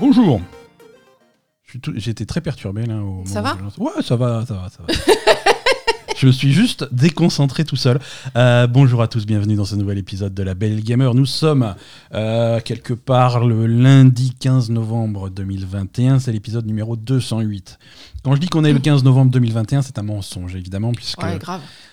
[0.00, 0.40] Bonjour.
[1.82, 2.96] Tout- J'étais très perturbé là.
[3.02, 4.94] Au Ça moment va Ouais, ça va, ça va, ça va.
[6.22, 7.98] Je me suis juste déconcentré tout seul.
[8.36, 11.16] Euh, bonjour à tous, bienvenue dans ce nouvel épisode de La Belle Gamer.
[11.16, 11.74] Nous sommes
[12.14, 16.20] euh, quelque part le lundi 15 novembre 2021.
[16.20, 17.76] C'est l'épisode numéro 208.
[18.22, 21.40] Quand je dis qu'on est le 15 novembre 2021, c'est un mensonge évidemment, puisque Ouais,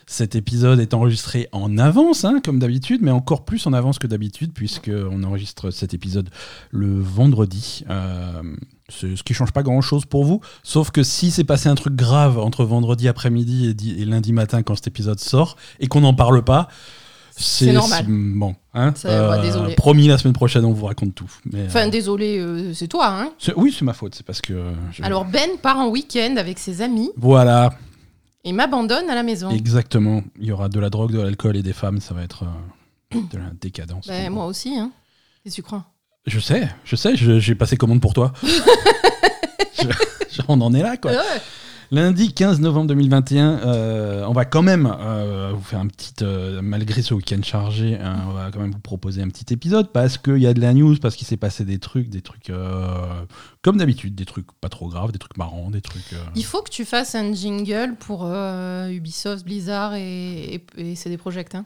[0.06, 4.06] cet épisode est enregistré en avance, hein, comme d'habitude, mais encore plus en avance que
[4.06, 6.30] d'habitude, puisqu'on enregistre cet épisode
[6.70, 7.84] le vendredi.
[7.90, 8.44] Euh,
[8.90, 12.38] ce qui change pas grand-chose pour vous, sauf que si c'est passé un truc grave
[12.40, 16.14] entre vendredi après-midi et, di- et lundi matin quand cet épisode sort, et qu'on n'en
[16.14, 16.68] parle pas,
[17.42, 18.06] C'est normal.
[18.10, 19.74] Bon, hein, Ça, ouais, désolé.
[19.76, 21.32] promis, la semaine prochaine, on vous raconte tout.
[21.54, 23.32] Mais, Enfin, euh, désolé, euh, c'est toi, hein.
[23.56, 24.52] oui, c'est ma faute, c'est parce que...
[24.54, 27.72] euh, Alors, Ben part en week-end avec ses amis Voilà,
[28.44, 29.50] et m'abandonne à la maison.
[29.52, 30.22] exactement.
[30.40, 32.44] Il y aura de la drogue, de l'alcool et des femmes, ça va être
[33.14, 34.08] euh, de la décadence.
[34.08, 34.92] Ben, moi aussi, hein.
[35.46, 35.86] Que tu crois?
[36.30, 38.32] Je sais, je sais, j'ai passé commande pour toi.
[39.82, 41.12] Je- on en est là, quoi.
[41.12, 41.18] Ouais.
[41.92, 46.62] Lundi 15 novembre 2021, euh, on va quand même euh, vous faire un petit, euh,
[46.62, 50.20] malgré ce week-end chargé, hein, on va quand même vous proposer un petit épisode parce
[50.20, 52.52] qu'il y a de la news, parce qu'il s'est passé des trucs, des trucs
[53.64, 56.14] comme d'habitude, des trucs pas trop graves, des trucs marrants, des trucs.
[56.36, 58.24] Il faut que tu fasses un jingle pour
[58.90, 61.56] Ubisoft, Blizzard et, et, et CD Projekt.
[61.56, 61.66] Hein.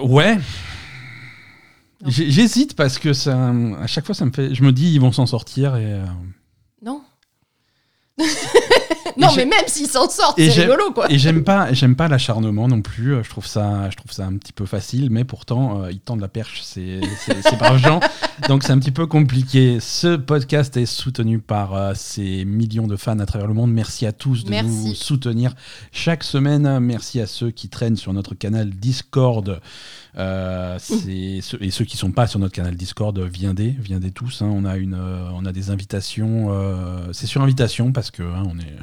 [0.00, 0.38] Ouais.
[2.06, 4.54] J'hésite parce que ça, à chaque fois, ça me fait.
[4.54, 5.84] Je me dis, ils vont s'en sortir et.
[5.94, 6.04] euh,
[6.82, 7.02] Non
[9.18, 11.10] Non, mais même s'ils s'en sortent, c'est rigolo, quoi.
[11.12, 13.14] Et j'aime pas, j'aime pas l'acharnement non plus.
[13.14, 16.00] Euh, Je trouve ça, je trouve ça un petit peu facile, mais pourtant euh, ils
[16.00, 16.60] tendent la perche.
[16.62, 18.00] C'est, c'est, ces braves gens.
[18.48, 19.78] Donc c'est un petit peu compliqué.
[19.80, 23.72] Ce podcast est soutenu par euh, ces millions de fans à travers le monde.
[23.72, 24.68] Merci à tous de Merci.
[24.68, 25.54] nous soutenir
[25.92, 26.78] chaque semaine.
[26.78, 29.60] Merci à ceux qui traînent sur notre canal Discord.
[30.16, 34.42] Euh, et ceux qui sont pas sur notre canal Discord, viendez, viendez tous.
[34.42, 34.50] hein.
[34.52, 36.46] On a une, euh, on a des invitations.
[36.50, 38.74] euh, c'est sur invitation parce que hein, on est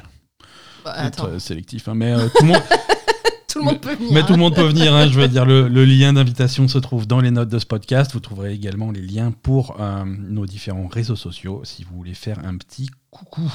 [0.86, 2.62] Bah, être euh, sélectif, hein, mais euh, tout le monde,
[3.48, 4.12] tout le monde peut venir.
[4.12, 4.94] mais tout le monde peut venir.
[4.94, 7.66] hein, je veux dire, le, le lien d'invitation se trouve dans les notes de ce
[7.66, 8.12] podcast.
[8.12, 12.38] Vous trouverez également les liens pour euh, nos différents réseaux sociaux si vous voulez faire
[12.44, 13.52] un petit coucou.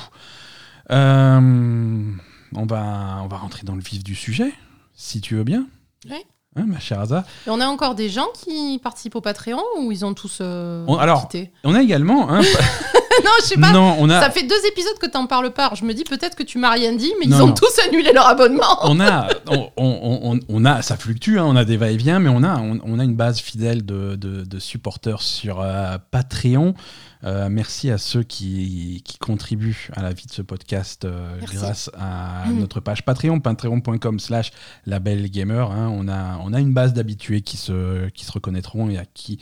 [0.92, 1.40] Euh,
[2.56, 4.52] on va, on va rentrer dans le vif du sujet,
[4.94, 5.68] si tu veux bien.
[6.09, 6.18] Oui.
[6.58, 7.24] Hein, ma chère Aza.
[7.48, 10.84] Et on a encore des gens qui participent au Patreon ou ils ont tous euh,
[10.88, 11.52] On- alors, quitté?
[11.63, 12.30] On a également.
[12.30, 12.42] hein,
[13.26, 13.72] Non, je sais pas.
[13.72, 14.20] non, on a.
[14.22, 15.72] Ça fait deux épisodes que t'en parles pas.
[15.76, 17.54] Je me dis peut-être que tu m'as rien dit, mais Non, ils ont non.
[17.54, 18.78] tous annulé leur abonnement.
[18.84, 22.30] on a, on, on- on- on a, ça fluctue, hein, on a des va-et-vient, mais
[22.30, 26.74] on a, on, a une base fidèle de, de- de supporters sur euh, Patreon.
[27.24, 31.92] Euh, merci à ceux qui, qui contribuent à la vie de ce podcast euh, grâce
[32.00, 32.60] à Mm.
[32.60, 34.52] notre page Patreon, patreon.com slash
[34.88, 35.68] labelgamer.
[35.72, 35.90] hein.
[35.94, 39.38] on, a, on a une base d'habitués qui se, qui se reconnaîtront et à qui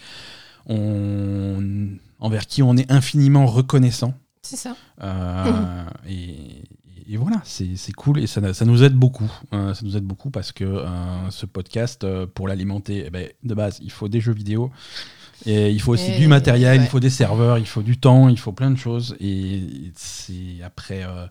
[0.68, 1.58] on,
[2.20, 4.14] envers qui on est infiniment reconnaissant.
[4.42, 4.76] C'est ça.
[5.02, 6.64] Euh, et,
[7.12, 9.30] et voilà, c'est cool et ça, ça nous aide beaucoup.
[9.54, 13.28] Euh, ça nous aide beaucoup parce que euh, ce podcast, euh, pour l'alimenter, eh ben,
[13.44, 14.72] de base, il faut des jeux vidéo.
[15.46, 18.28] Et il faut aussi Et- du matériel, il faut des serveurs, il faut du temps,
[18.30, 19.16] il faut plein de choses.
[19.20, 21.28] Et c'est après euh,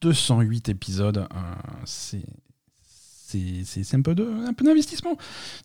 [0.00, 1.26] 208 épisodes,
[1.84, 2.22] c'est
[3.64, 5.16] c'est- un peu de- un peu d'investissement.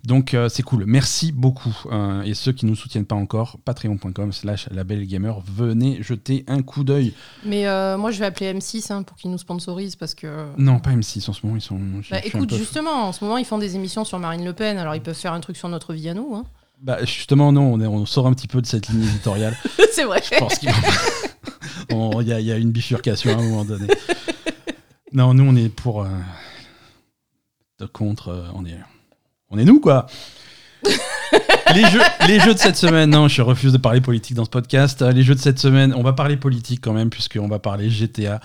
[0.05, 0.85] Donc euh, c'est cool.
[0.85, 1.75] Merci beaucoup.
[1.91, 6.83] Euh, et ceux qui nous soutiennent pas encore, patreon.com slash labelgamer, venez jeter un coup
[6.83, 7.13] d'œil.
[7.45, 10.45] Mais euh, moi, je vais appeler M6 hein, pour qu'ils nous sponsorisent parce que.
[10.57, 11.79] Non, pas M6 en ce moment, ils sont...
[12.11, 14.77] Bah, écoute, peu- justement, en ce moment, ils font des émissions sur Marine Le Pen,
[14.77, 16.35] alors ils peuvent faire un truc sur notre vie à nous.
[16.35, 16.43] Hein.
[16.81, 19.55] Bah, justement, non, on, est- on sort un petit peu de cette ligne éditoriale.
[19.93, 20.21] c'est vrai.
[20.29, 20.69] Je pense qu'il
[22.27, 23.87] y, a- y a une bifurcation à un moment donné.
[25.13, 26.05] Non, nous, on est pour...
[27.83, 28.77] euh, contre, euh, on est...
[29.49, 30.07] On est nous, quoi
[31.73, 34.49] les, jeux, les jeux de cette semaine, non, je refuse de parler politique dans ce
[34.49, 35.01] podcast.
[35.01, 37.89] Euh, Les jeux de cette semaine, on va parler politique quand même, puisqu'on va parler
[37.89, 38.41] GTA.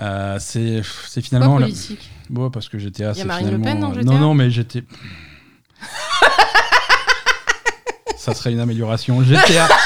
[0.00, 1.58] Euh, c'est c'est Pas finalement...
[1.58, 2.10] la- politique.
[2.30, 4.04] Bon, parce que GTA, Y a c'est Marine Le Pen finalement- dans GTA?
[4.12, 4.82] Non, non, mais j'étais...
[8.16, 9.22] Ça serait une amélioration.
[9.22, 9.68] GTA.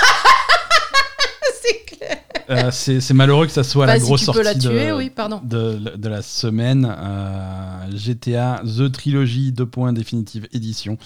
[2.52, 5.40] euh, c'est malheureux que ça soit la grosse sortie la tuer, de, oui, pardon.
[5.42, 6.84] de, de la semaine.
[6.98, 9.66] Euh, GTA The Trilogy 2.
[9.66, 10.98] points définitive édition.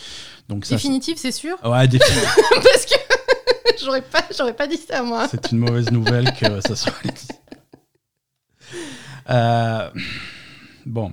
[0.48, 2.28] Donc ça, Définitive, c'est sûr ouais, définitive.
[2.50, 2.94] Parce que
[3.84, 5.26] j'aurais pas, j'aurais pas dit ça, moi.
[5.30, 6.92] c'est une mauvaise nouvelle que ça soit.
[9.28, 9.90] Euh,
[10.84, 11.10] bon.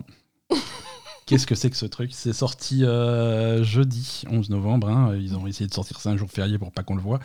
[1.34, 2.12] Qu'est-ce que c'est que ce truc?
[2.14, 4.88] C'est sorti euh, jeudi 11 novembre.
[4.90, 5.16] hein.
[5.20, 7.20] Ils ont essayé de sortir ça un jour férié pour pas qu'on le voit.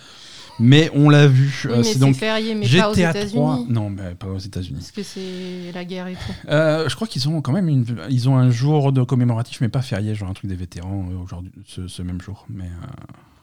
[0.60, 1.62] Mais on l'a vu.
[1.66, 3.10] Oui, Euh, c'est donc férié, mais GTA pas aux 3.
[3.10, 3.66] États-Unis.
[3.69, 4.78] Non, mais pas aux États-Unis.
[4.81, 6.32] Parce que c'est la guerre et tout.
[6.50, 9.69] Euh, je crois qu'ils ont quand même une, ils ont un jour de commémoratif, mais
[9.69, 12.44] pas férié, genre un truc des vétérans euh, aujourd'hui, ce, ce même jour.
[12.49, 12.64] Mais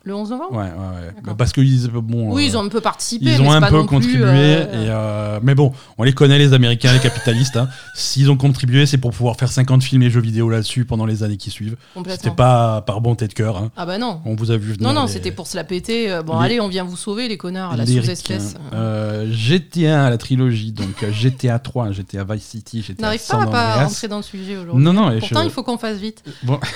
[0.06, 1.06] Le 11 novembre Ouais, ouais, ouais.
[1.08, 1.24] D'accord.
[1.24, 3.26] Bah, parce qu'ils bon, Oui, euh, ils ont un peu participé.
[3.26, 4.22] ils ont un peu contribué.
[4.24, 7.58] euh, et, euh, mais bon, on les connaît, les Américains, les capitalistes.
[7.58, 7.68] hein.
[7.96, 11.24] S'ils ont contribué, c'est pour pouvoir faire 50 films et jeux vidéo là-dessus pendant les
[11.24, 11.76] années qui suivent.
[12.08, 13.58] C'était pas par bonté de cœur.
[13.58, 13.72] hein.
[13.76, 14.22] Ah bah non.
[14.26, 14.88] On vous a vu venir.
[14.88, 16.12] Non, non, les- c'était pour se la péter.
[16.12, 18.54] euh, Bon, les- allez, on vient vous sauver, les connards, la les sous-espèce.
[18.74, 23.42] Euh, GTA, la trilogie, donc euh, GTA 3, GTA Vice City, GTA N'arrive pas San
[23.42, 23.86] à pas Andreas.
[23.88, 24.84] rentrer dans le sujet aujourd'hui.
[24.84, 26.24] Non, non, Pourtant, je- il faut qu'on fasse vite.
[26.44, 26.60] Bon.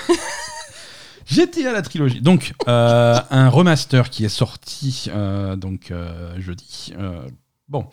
[1.30, 2.22] GTA la trilogie.
[2.22, 6.94] Donc euh, un remaster qui est sorti euh, donc euh, jeudi.
[7.68, 7.86] Bon,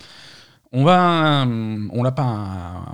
[0.72, 2.86] on va, on l'a pas,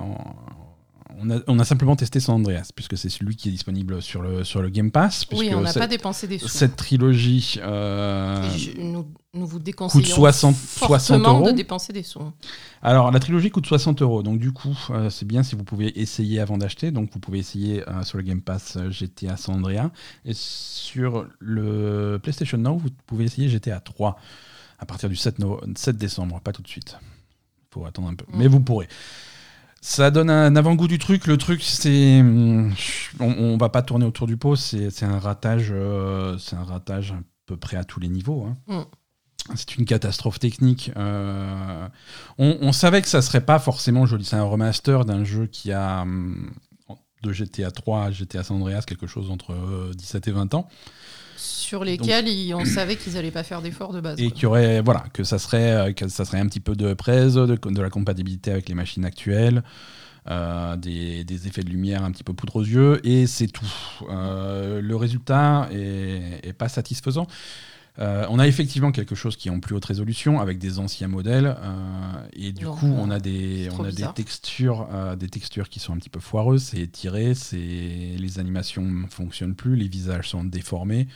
[1.22, 4.22] on a, on a simplement testé San Andreas puisque c'est celui qui est disponible sur
[4.22, 5.26] le sur le Game Pass.
[5.32, 6.48] Oui, on n'a pas dépensé des sous.
[6.48, 11.46] Cette trilogie euh, je- nous, nous vous déconseillons 60 fortement 60 euros.
[11.46, 12.20] de dépenser des sous.
[12.82, 14.22] Alors, la trilogie coûte 60 euros.
[14.22, 16.90] Donc, du coup, euh, c'est bien si vous pouvez essayer avant d'acheter.
[16.90, 19.90] Donc, vous pouvez essayer euh, sur le Game Pass GTA San Andreas.
[20.24, 24.16] Et sur le PlayStation Now, vous pouvez essayer GTA 3
[24.78, 26.40] à partir du 7, no- 7 décembre.
[26.40, 26.96] Pas tout de suite.
[27.00, 28.24] Il faut attendre un peu.
[28.32, 28.38] Mm.
[28.38, 28.88] Mais vous pourrez.
[29.84, 31.26] Ça donne un avant-goût du truc.
[31.26, 32.20] Le truc, c'est.
[32.20, 32.72] hum,
[33.18, 34.54] On, on va pas tourner autour du pot.
[34.54, 35.70] C'est c'est un ratage.
[35.72, 38.46] euh, c'est un ratage à peu près à tous les niveaux.
[38.46, 38.56] hein.
[38.68, 38.82] Mm.
[39.56, 40.92] C'est une catastrophe technique.
[40.96, 41.88] euh,
[42.38, 44.24] on, on savait que ça serait pas forcément joli.
[44.24, 46.52] C'est un remaster d'un jeu qui a hum,
[47.24, 50.68] de GTA 3 à GTA San Andreas quelque chose entre euh, 17 et 20 ans
[51.42, 54.20] Sur lesquels ils- on savait qu'ils allaient pas faire d'efforts de base.
[54.20, 54.36] et quoi.
[54.38, 57.34] qui aurait voilà que ça serait euh, que ça serait un petit peu de presse,
[57.34, 59.62] de, de la compatibilité avec les machines actuelles.
[60.30, 63.66] euh, des, des effets de lumière un petit peu poudre aux yeux et c'est tout.
[64.08, 67.26] Euh, le résultat est, est pas satisfaisant.
[67.98, 71.08] Euh, on a effectivement quelque chose qui est en plus haute résolution avec des anciens
[71.08, 74.14] modèles euh, et du Non, coup on a des on a des bizarre.
[74.14, 78.82] textures euh, des textures qui sont un petit peu foireuses, c'est étiré, c'est les animations
[78.82, 81.06] ne fonctionnent plus, les visages sont déformés.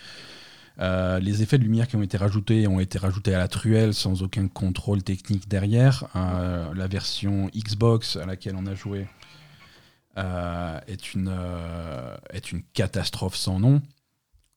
[0.78, 4.22] Les effets de lumière qui ont été rajoutés ont été rajoutés à la truelle sans
[4.22, 6.04] aucun contrôle technique derrière.
[6.14, 9.06] La version Xbox à laquelle on a joué
[10.18, 11.34] est, une,
[12.30, 13.80] est une catastrophe sans nom.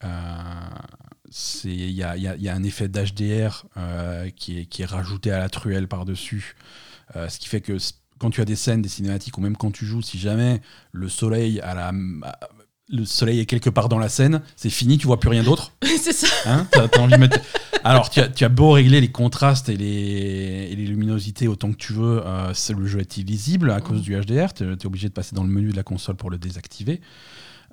[0.03, 0.07] Euh,
[1.65, 4.65] Il y a, il y a- il y a un effet d'HDR euh, qui, est,
[4.65, 6.55] qui est rajouté à la truelle par-dessus.
[7.15, 7.77] Euh, ce qui fait que
[8.19, 10.61] quand tu as des scènes, des cinématiques, ou même quand tu joues, si jamais
[10.91, 12.39] le soleil à la, à-
[12.91, 15.73] le soleil est quelque part dans la scène, c'est fini, tu vois plus rien d'autre.
[15.83, 16.27] c'est ça.
[16.47, 17.39] Hein T'as- t'as envie de mettre-
[17.83, 21.71] Alors, tu as, tu as beau régler les contrastes et les, et les luminosités autant
[21.71, 24.01] que tu veux, euh, le jeu est illisible à cause Mm.
[24.01, 24.53] du HDR.
[24.53, 26.99] Tu es obligé de passer dans le menu de la console pour le désactiver.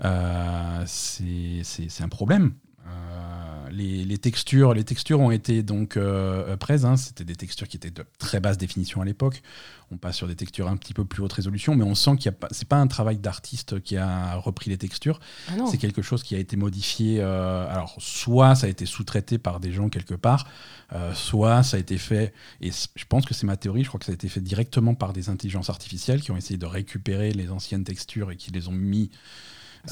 [0.04, 1.62] Euh, c'est
[2.02, 2.52] un problème.
[2.86, 3.35] Euh,
[3.76, 6.84] les, les textures, les textures ont été donc euh, prises.
[6.84, 6.96] hein.
[6.96, 9.42] C'était des textures qui étaient de très basse définition à l'époque.
[9.92, 12.26] On passe sur des textures un petit peu plus haute résolution, mais on sent qu'il
[12.26, 12.48] y a pas.
[12.50, 15.20] C'est pas un travail d'artiste qui a repris les textures.
[15.48, 15.64] Ah.
[15.70, 17.20] C'est quelque chose qui a été modifié.
[17.20, 20.48] euh, alors, soit ça a été sous-traité par des gens quelque part,
[20.92, 24.00] euh, soit ça a été fait, et je pense que c'est ma théorie, je crois
[24.00, 27.32] que ça a été fait directement par des intelligences artificielles qui ont essayé de récupérer
[27.32, 29.10] les anciennes textures et qui les ont mis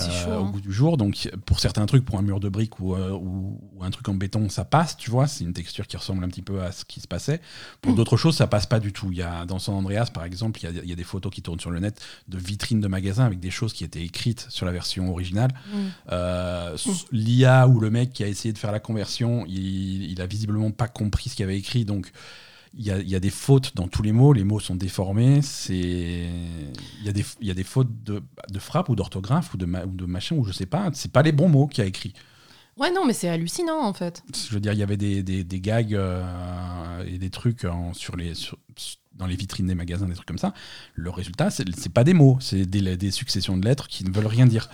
[0.00, 0.50] Euh, au hein.
[0.50, 0.96] goût du jour.
[0.96, 4.08] Donc, pour certains trucs, pour un mur de briques ou, euh, ou- ou un truc
[4.08, 5.26] en béton, ça passe, tu vois.
[5.26, 7.40] C'est une texture qui ressemble un petit peu à ce qui se passait.
[7.80, 7.96] Pour Mm.
[7.96, 9.08] d'autres choses, ça passe pas du tout.
[9.12, 11.04] Il y a, dans San Andreas, par exemple, il y, a, il y a des
[11.04, 14.02] photos qui tournent sur le net de vitrines de magasins avec des choses qui étaient
[14.04, 15.50] écrites sur la version originale.
[15.72, 15.78] Mm.
[16.12, 20.20] Euh, s- L'IA ou le mec qui a essayé de faire la conversion, il, il
[20.20, 22.10] a visiblement pas compris ce qu'il avait écrit, donc
[22.76, 24.74] il y, a, il y a des fautes dans tous les mots, les mots sont
[24.74, 28.96] déformés, c'est il y a des, il y a des fautes de, de frappe ou
[28.96, 31.48] d'orthographe ou de, ma- ou de machin, ou je sais pas, c'est pas les bons
[31.48, 32.12] mots qu'il a écrit.
[32.76, 34.24] Ouais, non, mais c'est hallucinant en fait.
[34.48, 37.94] Je veux dire, il y avait des, des, des gags euh, et des trucs en-
[37.94, 38.58] sur les, sur-
[39.14, 40.52] dans les vitrines des magasins, des trucs comme ça.
[40.94, 44.10] Le résultat, c'est c'est pas des mots, c'est des, des successions de lettres qui ne
[44.12, 44.68] veulent rien dire.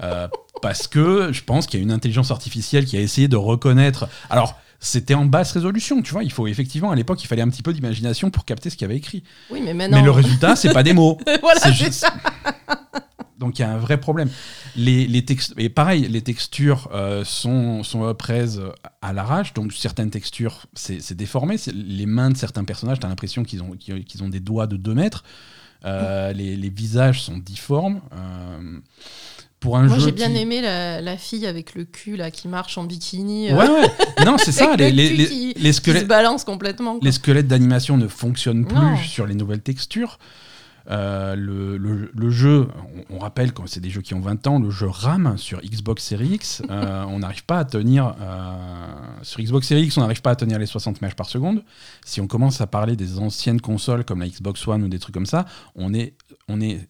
[0.00, 0.26] Euh,
[0.62, 4.08] parce que je pense qu'il y a une intelligence artificielle qui a essayé de reconnaître.
[4.30, 6.22] Alors, c'était en basse résolution, tu vois.
[6.24, 8.84] Il faut effectivement, à l'époque, il fallait un petit peu d'imagination pour capter ce qu'il
[8.86, 9.22] y avait écrit.
[9.50, 9.96] Oui, mais maintenant.
[9.96, 11.18] Mais le résultat, c'est pas des mots.
[11.40, 12.12] voilà, c'est juste- ça.
[13.38, 14.30] Donc il y a un vrai problème.
[14.76, 18.62] Les, les textes et pareil, les textures euh, sont sont prises
[19.02, 19.52] à l'arrache.
[19.54, 21.56] Donc certaines textures, c'est déformé.
[21.74, 24.76] Les mains de certains personnages, t'as l'impression qu'ils ont qu'ils qu'ils ont des doigts de
[24.76, 25.24] 2 mètres.
[25.84, 28.00] Euh, les, les visages sont difformes.
[28.14, 28.78] Euh,
[29.64, 32.48] pour un Moi, j'ai bien qui- aimé la, la fille avec le cul là qui
[32.48, 33.50] marche en bikini.
[33.50, 34.24] euh, Ouais, ouais.
[34.26, 34.76] Non, c'est ça.
[34.76, 36.92] Les, le les, cul les- qui- les qui se squelettes, balance complètement.
[36.98, 37.00] quoi.
[37.02, 38.96] les squelettes d'animation ne fonctionnent plus Non.
[38.98, 40.18] sur les nouvelles textures.
[40.90, 42.68] Euh, le, le- le jeu,
[43.10, 45.62] on, on rappelle quand c'est des jeux qui ont 20 ans, le jeu rame sur
[45.62, 46.60] Xbox Series X.
[46.70, 48.14] Euh, on n'arrive pas à tenir
[49.22, 51.62] sur Xbox Series X, on n'arrive pas à tenir les 60 images par seconde.
[52.04, 55.14] Si on commence à parler des anciennes consoles comme la Xbox One ou des trucs
[55.14, 56.12] comme ça, on est,
[56.48, 56.86] on est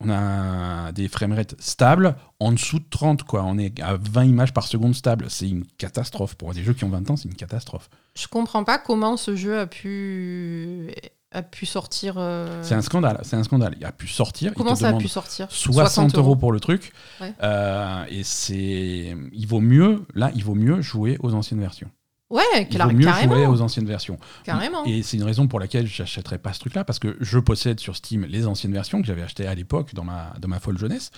[0.00, 3.42] on a des framerates stables en dessous de 30, quoi.
[3.44, 5.26] On est à 20 images par seconde stable.
[5.30, 6.34] C'est une catastrophe.
[6.34, 7.88] Pour des jeux qui ont 20 ans, c'est une catastrophe.
[8.14, 10.92] Je comprends pas comment ce jeu a pu
[11.32, 12.14] a pu sortir.
[12.18, 13.20] euh, C'est un scandale.
[13.22, 13.74] C'est un scandale.
[13.78, 14.52] Il a pu sortir.
[14.52, 16.92] il Comment te ça a pu sortir 60 euros pour le truc.
[17.20, 17.34] Ouais.
[17.42, 19.16] Euh, et c'est.
[19.32, 21.90] Il vaut mieux, là, il vaut mieux jouer aux anciennes versions.
[22.28, 23.34] Ouais, Il vaut mieux carrément.
[23.36, 24.18] jouer aux anciennes versions.
[24.44, 24.84] Carrément.
[24.84, 27.94] Et c'est une raison pour laquelle j'achèterais pas ce truc-là, parce que je possède sur
[27.94, 31.10] Steam les anciennes versions que j'avais achetées à l'époque dans ma, dans ma folle jeunesse.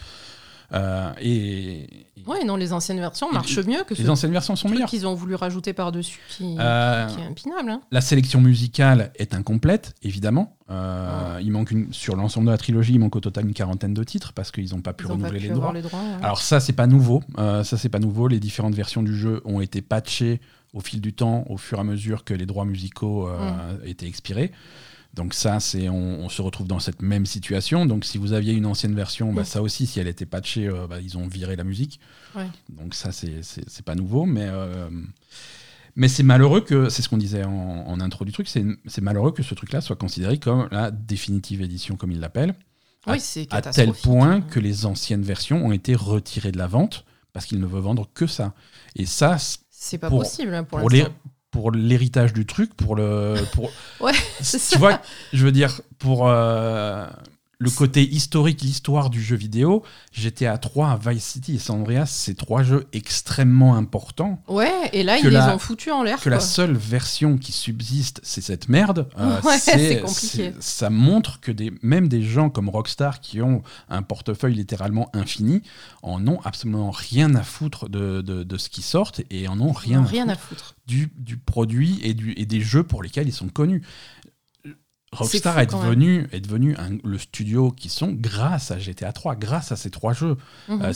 [0.75, 1.87] Euh, et
[2.27, 4.87] Ouais, non, les anciennes versions marchent mieux que ce les anciennes versions sont meilleures.
[4.91, 7.71] qu'ils ont voulu rajouter par-dessus qui, Euh, qui est impinable.
[7.71, 7.81] hein.
[7.91, 10.59] la sélection musicale est incomplète, évidemment.
[10.71, 13.95] Euh, Il manque une, sur l'ensemble de la trilogie, il manque au total une quarantaine
[13.95, 15.73] de titres parce qu'ils n'ont pas pu Ils ont pas renouveler pu les droits.
[15.73, 16.01] les droits.
[16.01, 16.23] ouais.
[16.23, 17.23] Alors ça, c'est pas nouveau.
[17.39, 18.29] Euh, ça, c'est pas nouveau.
[18.29, 20.39] Les différentes versions du jeu ont été patchées
[20.75, 23.51] au fil du temps, au fur et à mesure que les droits musicaux euh,
[23.85, 24.53] étaient expirés.
[25.15, 27.87] Donc ça, c'est on, on se retrouve dans cette même situation.
[27.87, 29.47] Donc si vous aviez une ancienne version, bah, Mm.
[29.47, 31.99] ça aussi, si elle était patchée, euh, bah, ils ont viré la musique.
[32.37, 32.47] Ouais.
[32.69, 34.89] Donc ça, c'est pas nouveau, mais euh,
[35.97, 37.51] mais c'est malheureux que c'est ce qu'on disait en,
[37.89, 38.49] en intro du truc.
[38.49, 42.55] C'est malheureux que ce truc-là soit considéré comme la définitive édition, comme ils l'appellent
[43.07, 46.67] à- oui, c'est à tel point que les anciennes versions ont été retirées de la
[46.67, 48.55] vente parce qu'ils ne veulent vendre que ça.
[48.97, 49.37] Et ça,
[49.81, 51.13] C'est pas pour- possible hein, pour, l'instant.
[51.53, 53.71] pour l'héritage du truc, pour le, pour,
[54.01, 54.75] Ouais, c'est ça.
[54.75, 55.01] tu vois,
[55.33, 57.07] je veux dire pour euh,
[57.61, 62.37] le côté historique, l'histoire du jeu vidéo, GTA 3, Vice City et San Andreas, c'est
[62.37, 64.41] trois jeux extrêmement importants.
[64.47, 66.21] Ouais, et là, ils la- les ont foutus en l'air.
[66.21, 69.09] Que la seule version qui subsiste, c'est cette merde.
[69.19, 70.53] euh, Ouais, c'est compliqué.
[70.61, 75.63] Ça montre que des, même des gens comme Rockstar qui ont un portefeuille littéralement infini
[76.05, 79.73] en ont absolument rien à foutre de, de, de ce qui sort et en ont
[79.73, 80.75] rien, à rien à foutre foutre.
[80.87, 83.83] du, du produit et, du, et des jeux pour lesquels ils sont connus.
[85.11, 89.13] Rockstar fou est, quand devenu, est devenu un- le studio qui sont grâce à GTA
[89.13, 90.37] 3, grâce à ces trois jeux.
[90.69, 90.83] Mhm.
[90.83, 90.93] Euh,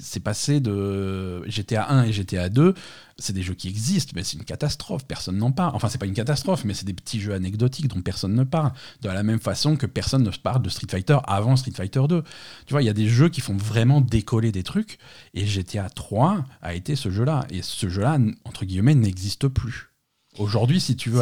[0.00, 2.74] c'est passé de GTA 1 et GTA 2,
[3.18, 5.76] c'est des jeux qui existent, mais c'est une catastrophe, personne n'en parle.
[5.76, 8.72] Enfin, c'est pas une catastrophe, mais c'est des petits jeux anecdotiques dont personne ne parle.
[9.00, 12.22] De la même façon que personne ne parle de Street Fighter avant Street Fighter 2.
[12.66, 14.98] Tu vois, il y a des jeux qui font vraiment décoller des trucs,
[15.34, 17.46] et GTA 3 a été ce jeu-là.
[17.50, 19.90] Et ce jeu-là, entre guillemets, n'existe plus.
[20.38, 21.20] Aujourd'hui, si tu veux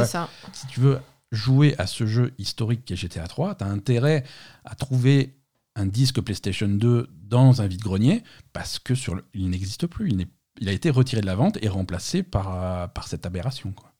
[0.54, 0.98] si tu veux
[1.30, 4.24] jouer à ce jeu historique qui est GTA 3, tu as intérêt
[4.64, 5.36] à trouver
[5.76, 8.22] un disque PlayStation 2 dans un vide-grenier
[8.52, 10.10] parce que sur le- il n'existe plus.
[10.58, 13.72] Il, a été retiré de la vente et remplacé par, par cette aberration.
[13.72, 13.92] Quoi.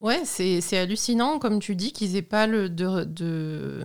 [0.00, 3.82] Ouais, c'est hallucinant, comme tu dis, qu'ils aient pas le, de, de-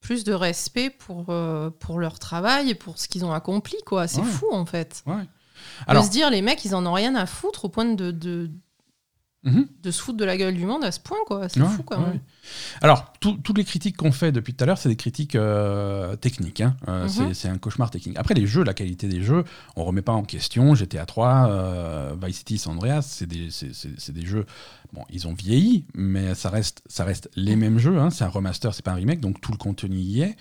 [0.00, 4.06] plus de respect pour, euh, pour leur travail et pour ce qu'ils ont accompli, quoi.
[4.06, 4.26] C'est Ouais.
[4.26, 5.02] fou, en fait.
[5.06, 5.22] Ouais.
[5.22, 5.26] De
[5.86, 8.50] Alors, se dire, les mecs, ils en ont rien à foutre au point de, de,
[9.46, 9.66] mhm.
[9.82, 11.48] de se foutre de la gueule du monde à ce point, quoi.
[11.48, 12.06] C'est Ouais, fou, quand ouais.
[12.08, 12.20] même.
[12.82, 16.14] Alors, tout- toutes les critiques qu'on fait depuis tout à l'heure, c'est des critiques euh,
[16.16, 16.60] techniques.
[16.60, 16.76] hein.
[16.88, 17.32] Euh, Mhm.
[17.34, 18.16] c'est- un cauchemar technique.
[18.18, 19.44] Après, les jeux, la qualité des jeux,
[19.76, 20.74] on remet pas en question.
[20.74, 23.48] GTA 3, euh, Vice City, San Andreas, c'est des,
[24.12, 24.44] des jeux.
[24.92, 27.98] Bon, ils ont vieilli, mais ça reste, ça reste les mêmes jeux.
[27.98, 28.10] hein.
[28.10, 30.36] C'est un remaster, c'est pas un remake, donc tout le contenu y est.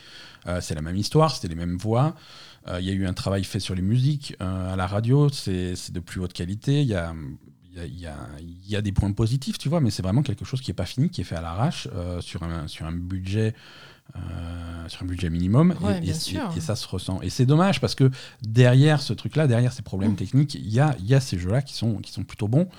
[0.62, 2.14] C'est la même histoire, c'était les mêmes voix.
[2.80, 5.92] Il y a eu un travail fait sur les musiques à la radio, c'est c'est
[5.92, 6.82] de plus haute qualité.
[6.82, 7.14] Il y a,
[7.86, 10.62] il y, a, y y des points positifs, tu vois, mais c'est vraiment quelque chose
[10.62, 13.54] qui n'est pas fini, qui est fait à l'arrache euh, sur, un, sur un budget.
[14.16, 18.12] euh, sur un budget minimum Ouais, et, ça se ressent et c'est dommage parce que
[18.44, 20.16] derrière ce truc là derrière ces problèmes Mm.
[20.16, 22.48] techniques il y a, il y a ces jeux là qui sont, qui sont plutôt
[22.48, 22.70] bons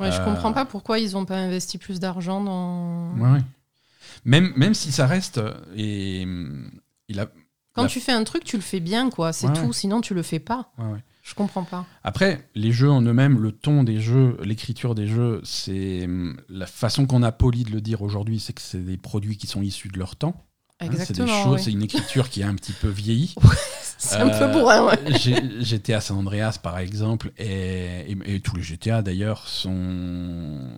[0.00, 3.16] Ouais, je Euh, comprends pas pourquoi ils ont pas investi plus d'argent dans.
[3.18, 3.40] Ouais.
[4.24, 6.26] Même, même si ça reste euh, et
[7.74, 9.32] Quand la- tu fais un truc, tu le fais bien, quoi.
[9.32, 9.72] C'est tout.
[9.72, 10.72] Sinon, tu le fais pas.
[11.24, 11.86] Je comprends pas.
[12.02, 16.66] Après, les jeux en eux-mêmes, le ton des jeux, l'écriture des jeux, c'est hum, la
[16.66, 19.62] façon qu'on a poli de le dire aujourd'hui, c'est que c'est des produits qui sont
[19.62, 20.44] issus de leur temps.
[20.80, 20.88] hein.
[20.98, 23.34] c'est des choses, c'est une écriture qui est un petit peu vieillie.
[23.96, 24.98] C'est un Euh, peu bourrin, ouais.
[25.62, 30.68] GTA San Andreas, par exemple, et, et- et tous les GTA d'ailleurs sont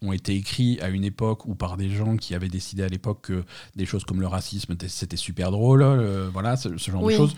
[0.00, 3.20] ont été écrits à une époque ou par des gens qui avaient décidé à l'époque
[3.22, 3.44] que
[3.76, 7.12] des choses comme le racisme c'était super drôle, euh, voilà, ce, ce genre Oui.
[7.12, 7.36] de choses.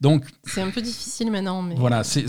[0.00, 1.74] Donc C'est un peu difficile maintenant, mais.
[1.74, 2.26] voilà, c'est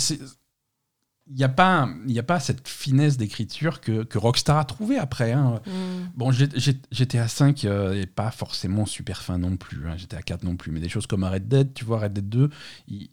[1.32, 4.98] il n'y a, pas- y a pas cette finesse d'écriture que, que Rockstar a trouvé
[4.98, 5.32] après.
[5.34, 5.62] hein.
[5.68, 6.08] Hmm.
[6.16, 6.48] Bon, G-
[6.92, 9.88] GTA 5 n'est pas forcément super fin non plus.
[9.88, 9.96] Hein.
[9.96, 10.72] GTA 4 non plus.
[10.72, 12.50] Mais des choses comme Red Dead, tu vois, Red Dead 2,
[12.88, 13.12] il,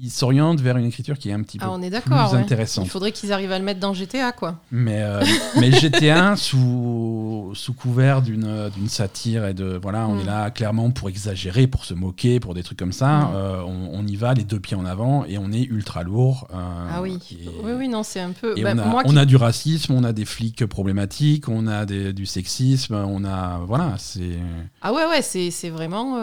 [0.00, 2.18] ils s'orientent vers une écriture qui est un petit peu Ah, on est plus ouais.
[2.36, 2.86] intéressante.
[2.86, 4.56] Il faudrait qu'ils arrivent à le mettre dans GTA, quoi.
[4.70, 5.22] Mais, euh,
[5.60, 9.78] mais GTA, sous, sous couvert d'une satire et de.
[9.82, 10.20] Voilà, on Mm.
[10.20, 13.18] est là clairement pour exagérer, pour se moquer, pour des trucs comme ça.
[13.18, 13.30] Mm.
[13.34, 16.48] Euh, on, on y va les deux pieds en avant et on est ultra lourd.
[16.52, 16.56] euh,
[16.92, 17.18] ah oui.
[17.32, 18.54] et- Oui, oui, non, c'est un peu.
[18.60, 21.66] bah, on, a, moi on qui- a du racisme, on a des flics problématiques, on
[21.66, 23.58] a des- du sexisme, on a.
[23.66, 24.38] Voilà, c'est.
[24.82, 26.16] Ah ouais, ouais, c'est c'est vraiment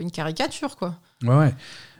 [0.00, 0.94] une caricature, quoi.
[1.22, 1.54] Ouais, ouais.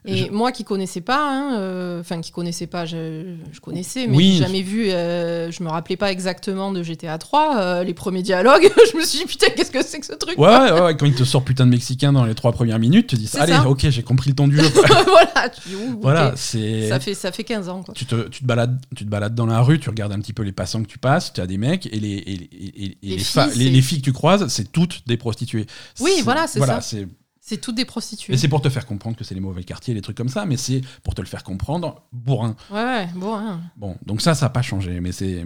[0.06, 4.06] Et Je- moi qui connaissais pas, hein, euh, enfin qui connaissais pas, je, je connaissais,
[4.06, 4.32] mais Oui.
[4.38, 8.22] j'ai jamais vu, euh, je me rappelais pas exactement de GTA 3, euh, les premiers
[8.22, 10.96] dialogues, je me suis dit putain, qu'est-ce que c'est que ce truc Ouais, ouais, ouais,
[10.96, 13.30] quand il te sort putain de mexicain dans les trois premières minutes, tu te dis
[13.38, 13.68] allez, ça.
[13.68, 14.64] ok, j'ai compris le ton du jeu.
[15.06, 16.88] Voilà, tu dis, ouh, voilà, c'est.
[16.88, 17.94] ça, fait, ça fait 15 ans, quoi.
[17.94, 20.32] Tu te, tu, te balades, tu te balades dans la rue, tu regardes un petit
[20.32, 22.84] peu les passants que tu passes, tu as des mecs, et les, et, et- et-
[22.84, 25.66] et Les les, filles, les, filles que tu croises, c'est toutes des prostituées.
[26.00, 26.80] Oui, voilà, c'est ça.
[26.80, 27.08] c'est-
[27.48, 28.34] C'est toutes des prostituées.
[28.34, 30.44] Et c'est pour te faire comprendre que c'est les mauvais quartiers, les trucs comme ça,
[30.46, 32.56] mais c'est pour te le faire comprendre, bourrin.
[32.72, 33.58] Ouais, ouais, bon.
[33.76, 35.44] Bon, donc ça, ça n'a pas changé, mais c'est.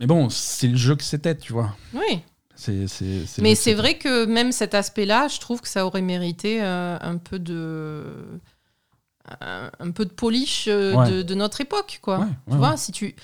[0.00, 1.76] Mais bon, c'est le jeu que c'était, tu vois.
[1.94, 2.20] oui.
[2.54, 6.62] C'est, c'est, Mais c'est vrai que même cet aspect-là, je trouve que ça aurait mérité
[6.62, 8.04] euh, un peu de.
[9.40, 11.10] Un, un peu de polish euh, Ouais.
[11.10, 12.20] de, de notre époque, quoi.
[12.20, 13.14] Ouais, tu vois, si tu.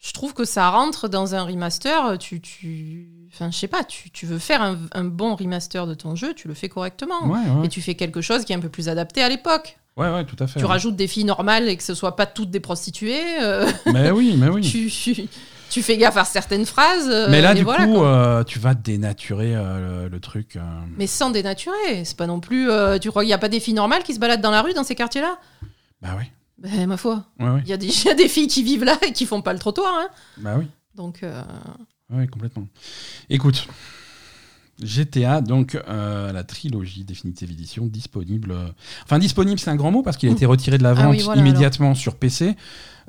[0.00, 2.40] Je trouve que ça rentre dans un remaster, tu.
[2.40, 3.10] tu...
[3.32, 6.34] Enfin, je sais pas, tu, tu veux faire un, un bon remaster de ton jeu,
[6.34, 7.26] tu le fais correctement.
[7.26, 9.78] Ouais, ouais, Et tu fais quelque chose qui est un peu plus adapté à l'époque.
[9.96, 10.58] ouais, ouais, tout à fait.
[10.58, 13.40] Tu rajoutes des filles normales et que ce soit pas toutes des prostituées.
[13.40, 14.62] euh, Mais oui, mais oui.
[14.68, 15.28] tu, tu,
[15.70, 17.08] tu fais gaffe à certaines phrases.
[17.08, 20.58] euh, mais là, du voilà, coup, euh, tu vas dénaturer euh, le, le truc.
[20.98, 22.04] Mais sans dénaturer.
[22.04, 22.68] C'est pas non plus.
[23.00, 24.74] tu crois qu'il n'y a pas des filles normales qui se baladent dans la rue
[24.74, 25.38] dans ces quartiers-là?
[26.02, 26.24] Bah oui.
[26.58, 27.24] Ben, ma foi.
[27.38, 27.60] Ouais, ouais.
[27.64, 29.40] Il y, a des- il y a des filles qui vivent là et qui font
[29.40, 29.94] pas le trottoir.
[29.94, 30.08] Hein.
[30.38, 30.66] Bah oui.
[30.96, 31.20] Donc,
[32.12, 32.66] Oui, complètement.
[33.28, 33.66] Écoute,
[34.82, 38.52] GTA, donc euh, la trilogie Definitive Edition, disponible.
[38.52, 38.68] euh,
[39.04, 41.10] Enfin, disponible, c'est un grand mot parce qu'il a été retiré de la Ah vente
[41.16, 42.56] oui, voilà, immédiatement sur PC.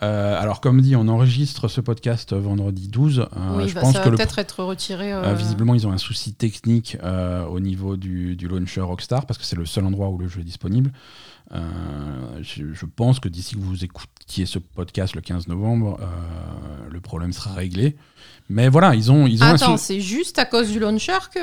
[0.03, 3.20] Euh, alors, comme dit, on enregistre ce podcast vendredi 12.
[3.20, 5.13] Euh, oui, je bah, pense ça que va peut-être être retiré.
[5.13, 9.25] euh, euh, visiblement, ils ont un souci technique euh, au niveau du, du launcher Rockstar
[9.27, 10.91] parce que c'est le seul endroit où le jeu est disponible.
[11.53, 11.60] Euh,
[12.41, 16.05] je, je pense que d'ici que vous écoutiez ce podcast le 15 novembre, euh,
[16.89, 17.96] le problème sera réglé.
[18.50, 21.39] Mais voilà, ils ont, ils ont Attends, sou- c'est juste à cause du launcher que.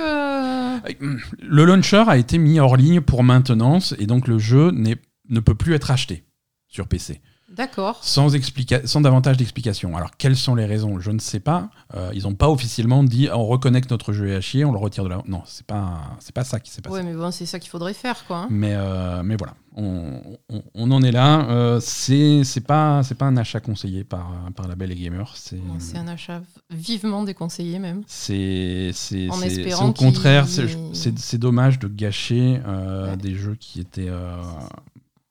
[1.46, 5.54] Le launcher a été mis hors ligne pour maintenance et donc le jeu ne peut
[5.54, 6.24] plus être acheté
[6.68, 7.20] sur PC.
[7.58, 7.98] D'accord.
[8.02, 9.96] Sans, explica- sans davantage d'explications.
[9.96, 10.98] Alors, quelles sont les raisons?
[11.00, 11.68] Je ne sais pas.
[11.94, 15.04] Euh, ils n'ont pas officiellement dit on reconnecte notre jeu à chier, on le retire
[15.04, 15.18] de la.
[15.26, 16.94] Non, c'est pas, c'est pas ça qui s'est passé.
[16.94, 18.38] Ouais, mais bon, c'est ça qu'il faudrait faire, quoi.
[18.38, 18.46] hein.
[18.48, 21.48] Mais, euh, mais voilà, on, on- on en est là.
[21.50, 25.32] Euh, c'est c'est pas, c'est pas un achat conseillé par, par la Belle et Gamer.
[25.36, 26.40] C'est C'est un achat
[26.70, 28.02] vivement déconseillé, même.
[28.06, 33.16] c'est c'est- En c'est espérant au contraire, c'est- dommage de gâcher euh, Ouais.
[33.16, 34.08] des jeux qui étaient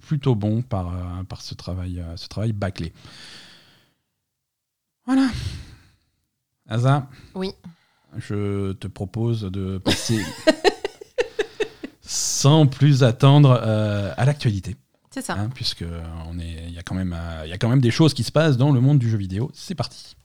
[0.08, 2.94] plutôt bons par, euh, par ce travail, euh, ce travail bâclé.
[5.06, 5.28] Voilà.
[6.70, 7.52] Asa, Oui.
[8.18, 10.24] je te propose de passer
[12.02, 14.76] sans plus attendre euh, à l'actualité,
[15.12, 15.34] C'est ça.
[15.34, 15.86] hein, puisque
[16.30, 18.14] on est, il y a quand même, euh, il y a quand même des choses
[18.14, 19.52] qui se passent dans le monde du jeu vidéo.
[19.54, 20.16] C'est parti.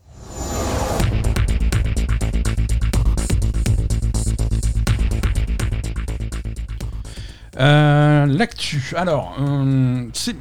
[7.62, 8.92] Euh, L'actu.
[8.96, 10.36] Alors, euh, c'est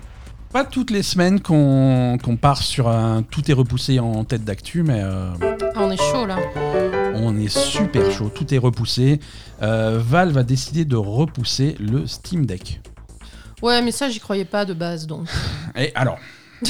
[0.51, 5.01] pas toutes les semaines qu'on part sur un tout est repoussé en tête d'actu, mais
[5.01, 5.29] euh,
[5.75, 6.37] Ah, on est chaud, là.
[7.15, 8.29] on est super chaud.
[8.33, 9.19] Tout est repoussé.
[9.61, 12.81] Euh, Valve a décidé de repousser le Steam Deck.
[13.61, 15.27] Ouais, mais ça, j'y croyais pas de base, donc.
[15.77, 16.17] Et alors?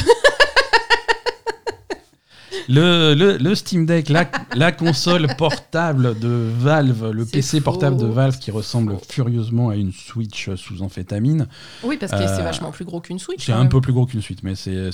[2.69, 8.05] le, le- le Steam Deck, la, la console portable de Valve, le PC portable de.
[8.05, 11.47] Valve qui ressemble furieusement à une Switch sous amphétamine.
[11.83, 13.45] Oui, parce que Euh, c'est vachement plus gros qu'une Switch.
[13.45, 13.69] C'est un même.
[13.69, 14.89] peu plus gros qu'une Switch, mais c'est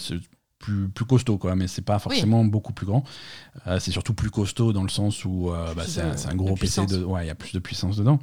[0.59, 1.55] plus, plus costaud, quoi.
[1.55, 3.03] Mais c'est pas forcément beaucoup plus grand.
[3.67, 6.59] Euh, c'est surtout plus costaud dans le sens où euh, bah, c'est un, gros de
[6.59, 6.85] PC.
[6.87, 8.19] De, ouais, il y a plus de puissance dedans.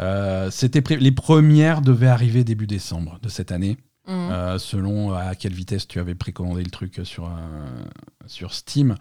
[0.00, 3.76] Euh, c'était les premières devaient arriver début décembre de cette année.
[4.08, 8.94] Euh, selon à quelle vitesse tu avais précommandé le truc sur, euh, Steam.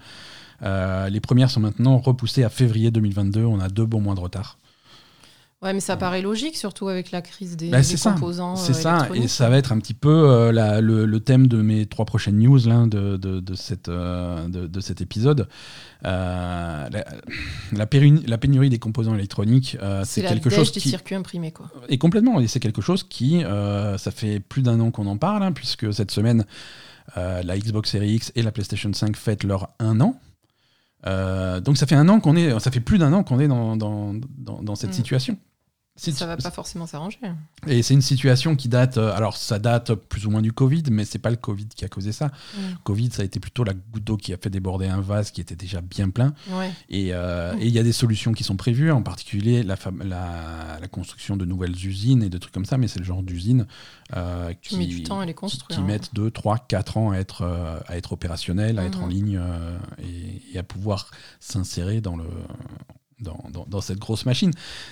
[0.64, 3.44] Euh, les premières sont maintenant repoussées à février 2022.
[3.46, 4.58] On a deux bons mois de retard.
[5.66, 8.56] Ouais, mais ça paraît logique, surtout avec la crise des, Bah, des composants.
[8.56, 11.48] C'est euh, ça, et ça va être un petit peu euh, la- le, le thème
[11.48, 15.48] de mes trois prochaines news là, de, de, de cette, euh, de, de cet épisode.
[16.06, 17.04] Euh, la,
[17.74, 21.66] la péri- la pénurie des composants électroniques, c'est quelque chose des qui, circuits imprimés, quoi.
[21.90, 25.42] Et complètement, et c'est quelque chose qui, ça fait plus d'un an qu'on en parle,
[25.44, 26.46] hein, puisque cette semaine,
[27.16, 30.20] la Xbox Series X et la PlayStation 5 fêtent leur un an.
[31.62, 33.76] Donc ça fait un an qu'on est, ça fait plus d'un an qu'on est dans,
[33.78, 34.94] dans, dans, dans cette Mm.
[34.94, 35.38] situation.
[35.98, 37.20] Ça va pas forcément s'arranger.
[37.68, 40.84] Et c'est une situation qui date, euh, alors ça date plus ou moins du Covid,
[40.92, 42.28] mais c'est pas le Covid qui a causé ça.
[42.28, 42.60] Mm.
[42.84, 45.40] Covid, ça a été plutôt la goutte d'eau qui a fait déborder un vase qui
[45.40, 46.34] était déjà bien plein.
[46.52, 46.70] Ouais.
[46.90, 50.04] Et euh, et il y a des solutions qui sont prévues, en particulier la, fam-
[50.04, 53.24] la, la construction de nouvelles usines et de trucs comme ça, mais c'est le genre
[53.24, 53.66] d'usines
[54.18, 55.78] euh, Qui qui, met du temps à les qui, construire.
[55.78, 55.88] qui hein.
[55.88, 59.12] mettent 2, 3, 4 ans à être, euh, à être opérationnels, à être en Mhm.
[59.14, 62.26] ligne euh, et, et à pouvoir s'insérer dans le.
[63.22, 64.52] Dans, dans- dans cette grosse machine.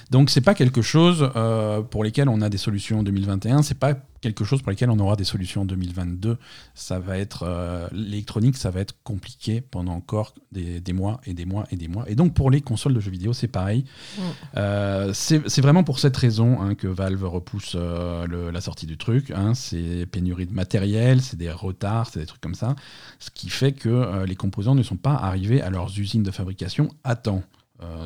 [0.10, 3.78] Donc c'est pas quelque chose euh, pour lesquels on a des solutions en 2021, c'est
[3.78, 6.38] pas quelque chose pour lesquels on aura des solutions en 2022.
[6.74, 11.34] Ça va être euh, l'électronique, ça va être compliqué pendant encore des, des mois et
[11.34, 12.10] des mois et des mois.
[12.10, 13.84] Et donc pour les consoles de jeux vidéo, c'est pareil.
[14.18, 14.22] Mm.
[14.56, 19.32] Euh, c'est vraiment pour cette raison hein, que Valve repousse le- la sortie du truc.
[19.32, 19.54] hein.
[19.54, 22.78] c'est pénurie de matériel, c'est des retards, c'est des trucs comme ça.
[23.20, 26.88] Ce qui fait que les composants ne sont pas arrivés à leurs usines de fabrication
[27.04, 27.44] à temps,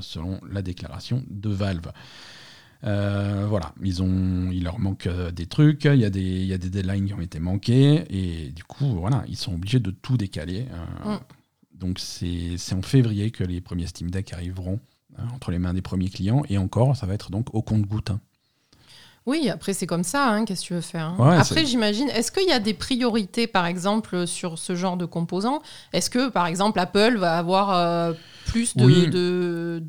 [0.02, 1.92] selon la déclaration de Valve.
[2.84, 6.46] Euh, voilà, ils ont, il leur manque euh, des trucs, il y, a des, il
[6.46, 9.80] y a des deadlines qui ont été manqués, et du coup, voilà, ils sont obligés
[9.80, 10.68] de tout décaler.
[11.06, 11.20] euh, Mm.
[11.74, 14.80] Donc c'est c'est en février que les premiers Steam Deck arriveront
[15.18, 18.12] hein, entre les mains des premiers clients, et encore, ça va être donc au compte-goutte.
[18.12, 18.22] hein.
[19.28, 21.16] Oui, après c'est comme ça, hein, qu'est-ce que tu veux faire hein.
[21.20, 25.06] Ouais, Après j'imagine, est-ce qu'il y a des priorités par exemple sur ce genre de
[25.06, 25.62] composants?
[25.94, 28.14] Est-ce que par exemple Apple va avoir euh,
[28.46, 29.10] plus de, Oui.
[29.10, 29.84] de,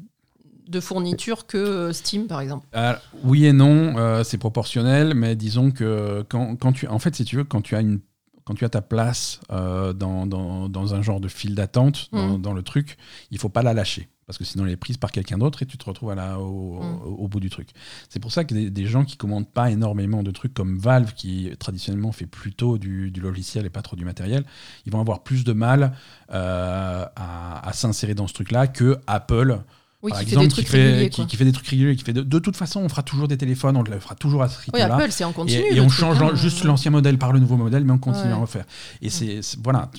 [0.69, 2.67] de fournitures que euh, Steam par exemple?
[2.75, 7.15] Euh, oui et non, euh, c'est proportionnel, mais disons que quand, quand tu, en fait,
[7.15, 8.01] si tu veux, quand tu as une
[8.45, 9.93] quand tu as ta place dans,
[10.27, 12.43] dans, dans un genre de file d'attente dans, Mm.
[12.43, 12.97] dans le truc,
[13.31, 14.09] il faut pas la lâcher.
[14.29, 16.39] Parce que sinon, elle est prise par quelqu'un d'autre et tu te retrouves à la,
[16.39, 17.01] au, Mm.
[17.07, 17.71] au- au bout du truc.
[18.11, 21.15] C'est pour ça que des, des gens qui commandent pas énormément de trucs comme Valve,
[21.15, 24.45] qui traditionnellement fait plutôt du, du logiciel et pas trop du matériel,
[24.87, 25.95] ils vont avoir plus de mal
[26.33, 29.61] euh, à, à s'insérer dans ce truc-là que Apple,
[30.03, 31.09] Oui, par qui exemple, fait des trucs qui, fait, réguliers.
[31.11, 31.25] qui, quoi.
[31.27, 33.39] qui fait des trucs réguliers, qui fait de, de toute façon, on fera toujours des
[33.39, 34.95] téléphones, on le fera toujours à ce Oui, rythme-là.
[34.97, 35.63] Apple c'est en continu.
[35.73, 36.33] et, on change hein.
[36.35, 38.33] juste l'ancien modèle par le nouveau modèle, mais on continue Ouais.
[38.33, 38.67] à refaire.
[39.01, 39.91] Et c'est- voilà,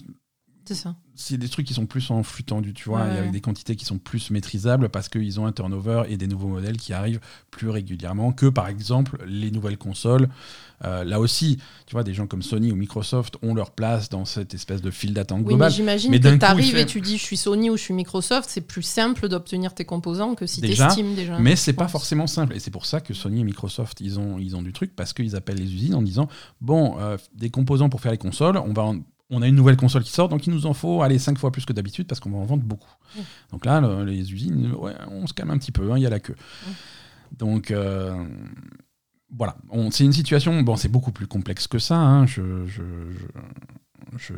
[0.75, 0.95] C'est ça.
[1.15, 3.15] c'est des trucs qui sont plus en flux tendu, tu vois, Ouais.
[3.15, 6.27] et avec des quantités qui sont plus maîtrisables parce qu'ils ont un turnover et des
[6.27, 7.19] nouveaux modèles qui arrivent
[7.51, 10.29] plus régulièrement que par exemple les nouvelles consoles.
[10.85, 14.23] Euh, là aussi, tu vois, des gens comme Sony ou Microsoft ont leur place dans
[14.25, 15.71] cette espèce de file d'attente Oui, mais globale.
[15.71, 18.47] j'imagine que tu arrives fait- et tu dis je suis Sony ou je suis Microsoft,
[18.49, 21.37] c'est plus simple d'obtenir tes composants que si Déjà, Steam déjà.
[21.39, 22.55] Mais c'est pas forcément simple.
[22.55, 25.13] Et c'est pour ça que Sony et Microsoft, ils ont, ils ont du truc parce
[25.13, 26.29] qu'ils appellent les usines en disant
[26.61, 29.77] Bon, euh, des composants pour faire les consoles, on, va en- on a une nouvelle
[29.77, 32.19] console qui sort, donc il nous en faut aller 5 fois plus que d'habitude parce
[32.19, 32.89] qu'on va en vendre beaucoup.
[33.15, 33.19] Mm.
[33.51, 36.07] Donc là, le- les usines, ouais, on se calme un petit peu, hein, il y
[36.07, 36.35] a la queue.
[37.37, 37.71] Donc.
[37.71, 38.25] euh,
[39.31, 39.55] voilà,
[39.91, 44.33] c'est une situation, bon, c'est beaucoup plus complexe que ça, hein, je, je, je- je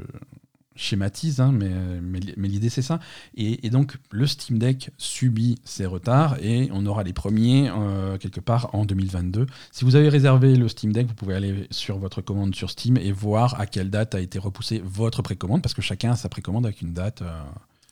[0.76, 1.70] schématise, hein, mais,
[2.02, 3.00] mais, mais l'idée c'est ça.
[3.36, 8.18] Et, et donc le Steam Deck subit ces retards et on aura les premiers euh,
[8.18, 9.48] quelque part en 2022.
[9.72, 12.98] Si vous avez réservé le Steam Deck, vous pouvez aller sur votre commande sur Steam
[12.98, 16.30] et voir à quelle date a été repoussée votre précommande, parce que chacun a sa
[16.30, 17.22] précommande avec une date.
[17.22, 17.42] euh,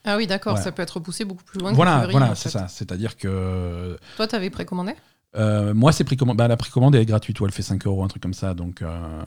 [0.05, 0.61] Ah oui, d'accord, Ouais.
[0.61, 2.67] ça peut être repoussé beaucoup plus loin que Voilà, février, voilà, en c'est ça.
[2.69, 4.93] C'est-à-dire que Toi, t'avais précommandé?
[5.35, 6.37] euh, moi, c'est précommande.
[6.37, 8.53] Bah, la précommande est gratuite, ou elle fait 5 euros, un truc comme ça.
[8.53, 9.21] Donc, euh,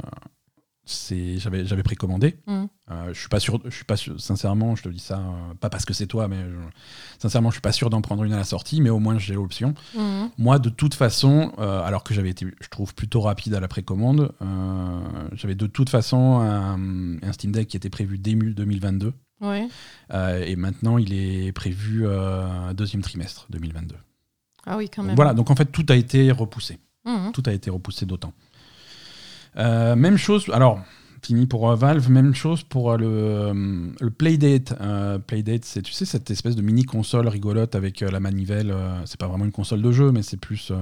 [0.86, 2.36] j'avais, j'avais précommandé.
[2.46, 2.68] Mhm.
[2.90, 5.54] Euh, je suis pas sûr, je suis pas sûr, sincèrement, je te dis ça, euh,
[5.60, 8.32] pas parce que c'est toi, mais je- sincèrement, je suis pas sûr d'en prendre une
[8.32, 9.74] à la sortie, mais au moins j'ai l'option.
[9.96, 10.30] Mhm.
[10.38, 13.68] Moi, de toute façon, euh, alors que j'avais été, je trouve, plutôt rapide à la
[13.68, 14.32] précommande,
[15.32, 19.68] j'avais de toute façon un, un Steam Deck qui était prévu début 2022, Ouais.
[20.12, 22.04] euh, et maintenant il est prévu
[22.74, 23.94] deuxième trimestre 2022.
[24.66, 25.16] Ah oui, quand même.
[25.16, 26.78] Voilà, donc en fait, tout a été repoussé.
[27.04, 27.32] Mhm.
[27.32, 28.32] Tout a été repoussé d'autant.
[29.56, 30.80] Euh, même chose, alors,
[31.22, 33.52] fini pour euh, Valve, même chose pour euh,
[34.00, 34.74] le, Playdate.
[35.26, 38.74] Playdate, c'est, tu sais, cette espèce de mini console rigolote avec la manivelle.
[39.04, 40.72] c'est pas vraiment une console de jeu, mais c'est plus.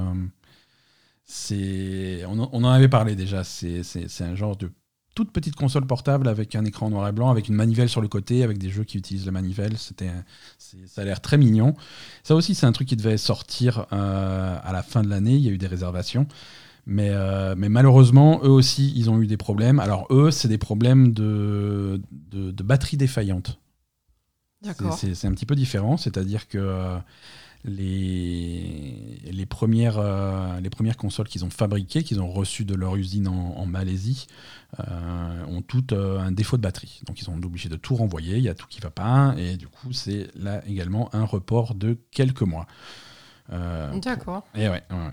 [1.24, 3.44] c'est, on, en- avait parlé déjà.
[3.44, 4.70] C'est, c'est- un genre de
[5.14, 8.06] toute petite console portable avec un écran noir et blanc, avec une manivelle sur le
[8.08, 9.76] côté, avec des jeux qui utilisent la manivelle.
[9.76, 10.10] C'était,
[10.58, 11.74] ça a l'air très mignon.
[12.22, 15.34] Ça aussi, c'est un truc qui devait sortir à la fin de l'année.
[15.34, 16.26] Il y a eu des réservations.
[16.86, 19.78] Mais, euh, mais malheureusement, eux aussi, ils ont eu des problèmes.
[19.80, 23.58] Alors, eux, c'est des problèmes de, de, de batterie défaillante.
[24.62, 24.92] D'accord.
[24.94, 26.98] C'est- un petit peu différent, c'est-à-dire que euh,
[27.64, 32.96] les, les, premières, euh, les premières consoles qu'ils ont fabriquées, qu'ils ont reçues de leur
[32.96, 34.26] usine en, en Malaisie,
[34.80, 37.00] euh, ont toutes un défaut de batterie.
[37.06, 39.56] Donc ils sont obligés de tout renvoyer, il y a tout qui va pas, et
[39.56, 42.66] du coup c'est là également un report de quelques mois.
[43.50, 44.44] D'accord.
[44.54, 45.12] et ouais, ouais, ouais.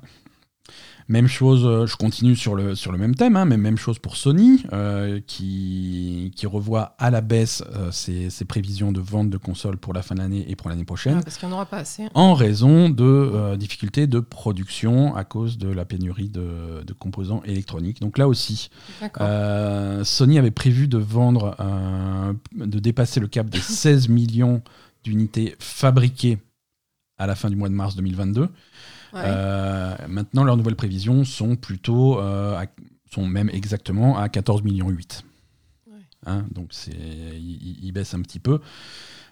[1.09, 3.97] Même chose, euh, je continue sur le, sur le même thème, hein, mais même chose
[3.97, 9.29] pour Sony, euh, qui, qui revoit à la baisse euh, ses, ses prévisions de vente
[9.29, 11.53] de consoles pour la fin de l'année et pour l'année prochaine, Ah, parce qu'il n'y
[11.53, 12.07] en aura pas assez.
[12.13, 18.01] en raison de difficultés de production à cause de la pénurie de, de composants électroniques.
[18.01, 18.69] Donc là aussi,
[20.03, 21.55] Sony avait prévu de vendre,
[22.55, 24.61] de dépasser le cap des 16 millions
[25.05, 26.37] d'unités fabriquées
[27.17, 28.49] à la fin du mois de mars 2022.
[29.13, 32.63] Euh, maintenant, leurs nouvelles prévisions sont plutôt, euh,
[33.11, 35.23] sont même exactement à 14 millions 8.
[36.27, 38.59] Hein, donc ils baissent un petit peu.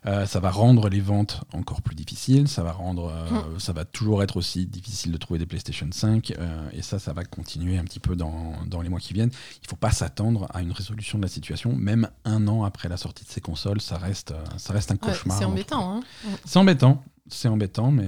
[0.08, 2.48] Euh, ça va rendre les ventes encore plus difficiles.
[2.48, 6.32] Ça va rendre, euh, ça va toujours être aussi difficile de trouver des PlayStation 5.
[6.38, 9.32] euh, et ça, ça va continuer un petit peu dans, dans les mois qui viennent.
[9.32, 12.88] Il ne faut pas s'attendre à une résolution de la situation, même un an après
[12.88, 13.82] la sortie de ces consoles.
[13.82, 15.38] Ça reste, ça reste un Ouais, cauchemar.
[15.40, 15.96] c'est embêtant.
[15.98, 16.02] Hein.
[16.46, 17.04] C'est embêtant.
[17.28, 18.08] C'est embêtant, mais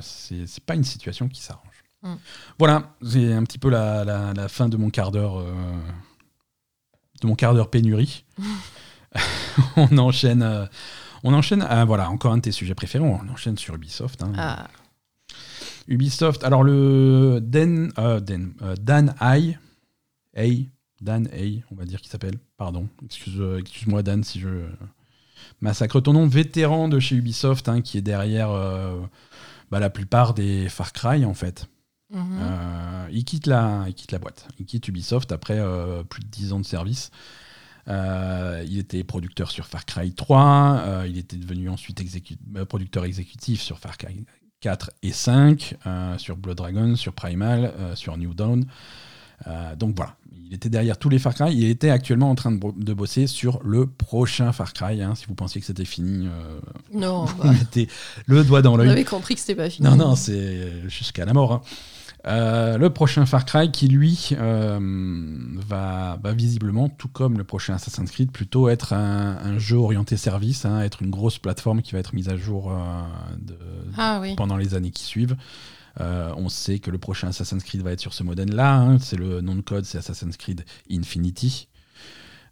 [0.00, 1.84] c'est pas une situation qui s'arrange.
[2.02, 2.14] Mm.
[2.58, 5.44] Voilà, c'est un petit peu la, la- la fin de mon quart d'heure.
[7.24, 8.24] Euh, de mon quart d'heure pénurie.
[9.76, 10.42] on enchaîne.
[10.42, 10.66] euh,
[11.22, 11.64] on enchaîne.
[11.68, 13.04] ah, voilà, encore un de tes sujets préférés.
[13.04, 14.22] On enchaîne sur Ubisoft.
[14.22, 14.32] hein.
[14.36, 14.68] Ah,
[15.88, 16.44] Ubisoft.
[16.44, 19.58] Alors le Dan, euh, Dan, euh, Dan Hay,
[20.36, 22.36] Hay, Dan Hay, on va dire qu'il s'appelle.
[22.56, 24.68] Pardon, excuse, euh, excuse-moi Dan si je euh,
[25.60, 26.26] massacre ton nom.
[26.26, 29.00] Vétéran de chez Ubisoft, hein, qui est derrière euh,
[29.70, 31.66] bah, la plupart des Far Cry en fait.
[32.14, 32.38] Mhm.
[32.40, 34.46] Euh, il, quitte la, il quitte la boîte.
[34.58, 37.10] Il quitte Ubisoft après euh, plus de 10 ans de service.
[37.86, 40.82] Euh, il était producteur sur Far Cry 3.
[40.86, 42.02] euh, il était devenu ensuite
[42.68, 44.24] producteur exécutif sur Far Cry
[44.60, 48.64] 4 et 5, euh, sur Blood Dragon, sur Primal, sur New Dawn.
[49.76, 51.52] Donc voilà, il était derrière tous les Far Cry.
[51.54, 55.02] Il était actuellement en train de, bosser sur le prochain Far Cry.
[55.02, 55.14] hein.
[55.14, 56.60] si vous pensiez que c'était fini, euh,
[56.92, 57.88] Non, vous bah, mettez
[58.26, 58.90] le doigt dans vous l'œil.
[58.90, 59.86] avez compris que c'était pas fini.
[59.86, 61.52] Non, non, c'est jusqu'à la mort.
[61.52, 61.62] hein.
[62.26, 64.78] Euh, le prochain Far Cry qui, lui, euh,
[65.66, 70.64] va, visiblement, tout comme le prochain Assassin's Creed, plutôt être un, un jeu orienté service,
[70.64, 72.76] hein, être une grosse plateforme qui va être mise à jour euh,
[73.38, 73.58] de-
[73.98, 74.34] Ah oui.
[74.36, 75.36] pendant les années qui suivent.
[76.00, 78.78] On sait que le prochain Assassin's Creed va être sur ce modèle-là.
[78.78, 78.98] hein.
[78.98, 81.68] c'est le nom de code, c'est Assassin's Creed Infinity.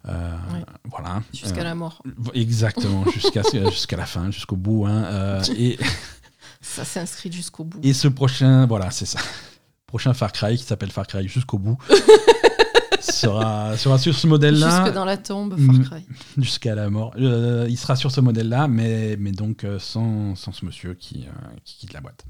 [0.07, 0.37] Euh.
[0.85, 1.23] Voilà.
[1.33, 2.03] Jusqu'à Euh, la mort.
[2.33, 4.85] Exactement, jusqu'à jusqu'à la fin, jusqu'au bout.
[4.85, 5.03] hein.
[5.05, 5.77] Euh, et,
[6.61, 7.79] Ça s'inscrit jusqu'au bout.
[7.83, 9.19] et ce prochain, voilà, c'est ça.
[9.93, 11.77] Prochain Far Cry qui s'appelle Far Cry jusqu'au bout.
[12.99, 15.83] sera, sera sur ce modèle-là Jusque dans la tombe, Mm.
[15.83, 16.05] Far Cry.
[16.43, 17.13] jusqu'à la mort.
[17.19, 21.25] Euh, il sera sur ce modèle-là, mais, mais donc euh, sans, sans ce monsieur qui,
[21.27, 21.31] euh,
[21.63, 22.25] qui quitte la boîte.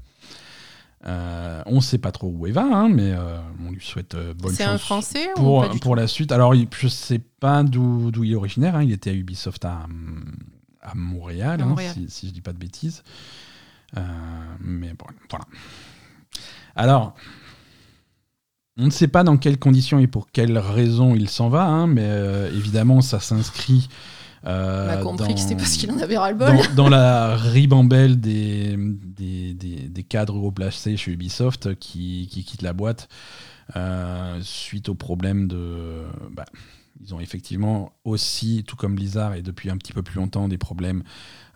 [1.06, 3.14] Euh, on ne sait pas trop où il va, hein, mais
[3.66, 4.56] on lui souhaite bonne chance.
[4.56, 6.32] C'est un français ou pour, pas du pour la suite.
[6.32, 8.74] Alors, il- je sais pas d'où il est originaire.
[8.76, 8.82] hein.
[8.82, 9.86] Il était à Ubisoft à,
[10.82, 11.94] à Montréal, À hein, Montréal.
[11.94, 13.02] si, si je dis pas de bêtises.
[14.60, 15.46] Mais bon, voilà.
[16.76, 17.14] Alors,
[18.78, 21.86] on ne sait pas dans quelles conditions et pour quelles raisons il s'en va, hein,
[21.86, 23.88] mais euh, évidemment, ça s'inscrit.
[24.46, 26.56] euh, On a compris dans- que c'était parce qu'il en avait ras-le-bol.
[26.74, 32.44] dans, dans la ribambelle des, des, des- des cadres haut placés chez Ubisoft qui, qui
[32.44, 33.08] quittent la boîte
[33.76, 36.02] euh, suite au problème de.
[36.32, 36.44] bah,
[37.00, 40.58] ils ont effectivement aussi, tout comme Blizzard et depuis un petit peu plus longtemps, des
[40.58, 41.02] problèmes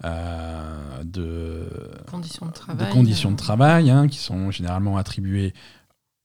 [0.04, 1.68] euh, de,
[2.10, 2.86] Conditions de travail.
[2.86, 5.52] de conditions de travail hein, qui sont généralement attribuées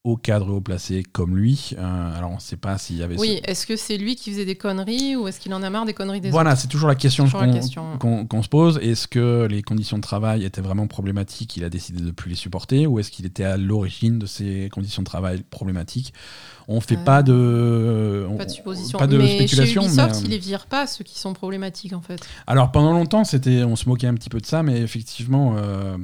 [0.06, 1.72] aux cadres haut placés comme lui.
[1.78, 4.18] Euh, alors on ne sait pas s'il y avait ce- Oui, est-ce que c'est lui
[4.18, 6.68] qui faisait des conneries ou est-ce qu'il en a marre des conneries des Voilà, c'est
[6.68, 7.26] toujours la question
[8.00, 8.80] qu'on se pose.
[8.82, 11.56] Est-ce que les conditions de travail étaient vraiment problématiques?
[11.56, 14.26] Il a décidé de ne plus les supporter Ou est-ce qu'il était à l'origine de
[14.26, 16.14] ces conditions de travail problématiques?
[16.68, 18.98] On ne fait Euh, pas de, Pas de supposition.
[19.00, 19.82] pas de mais spéculation.
[19.84, 22.22] chez Ubisoft, mais, euh, ils les virent pas, ceux qui sont problématiques en fait.
[22.48, 25.98] Alors pendant longtemps, c'était, on se moquait un petit peu de ça, mais effectivement, euh,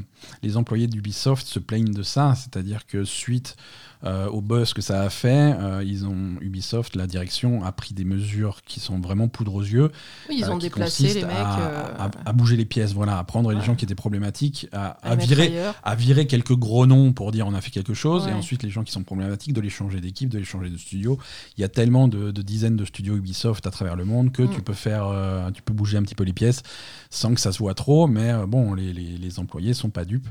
[0.43, 3.55] les employés d'Ubisoft se plaignent de ça, c'est-à-dire que suite
[4.03, 8.05] au buzz que ça a fait, euh, ils ont Ubisoft, la direction a pris des
[8.05, 9.91] mesures qui sont vraiment poudre aux yeux.
[10.29, 11.35] Oui, ils euh, ont déplacé les mecs.
[11.35, 14.67] à, euh, à- à bouger les pièces, voilà, à prendre les gens qui étaient problématiques,
[14.71, 15.75] à, virer, ailleurs.
[15.83, 18.69] à virer quelques gros noms pour dire on a fait quelque chose, et ensuite les
[18.69, 21.17] gens qui sont problématiques de les changer d'équipe, de les changer de studio.
[21.57, 24.43] Il y a tellement de, de dizaines de studios Ubisoft à travers le monde que
[24.43, 24.49] Mm.
[24.51, 26.63] tu peux faire, euh, tu peux bouger un petit peu les pièces
[27.09, 30.05] sans que ça se voit trop, mais euh, bon, les, les, les employés sont pas
[30.05, 30.27] dupes.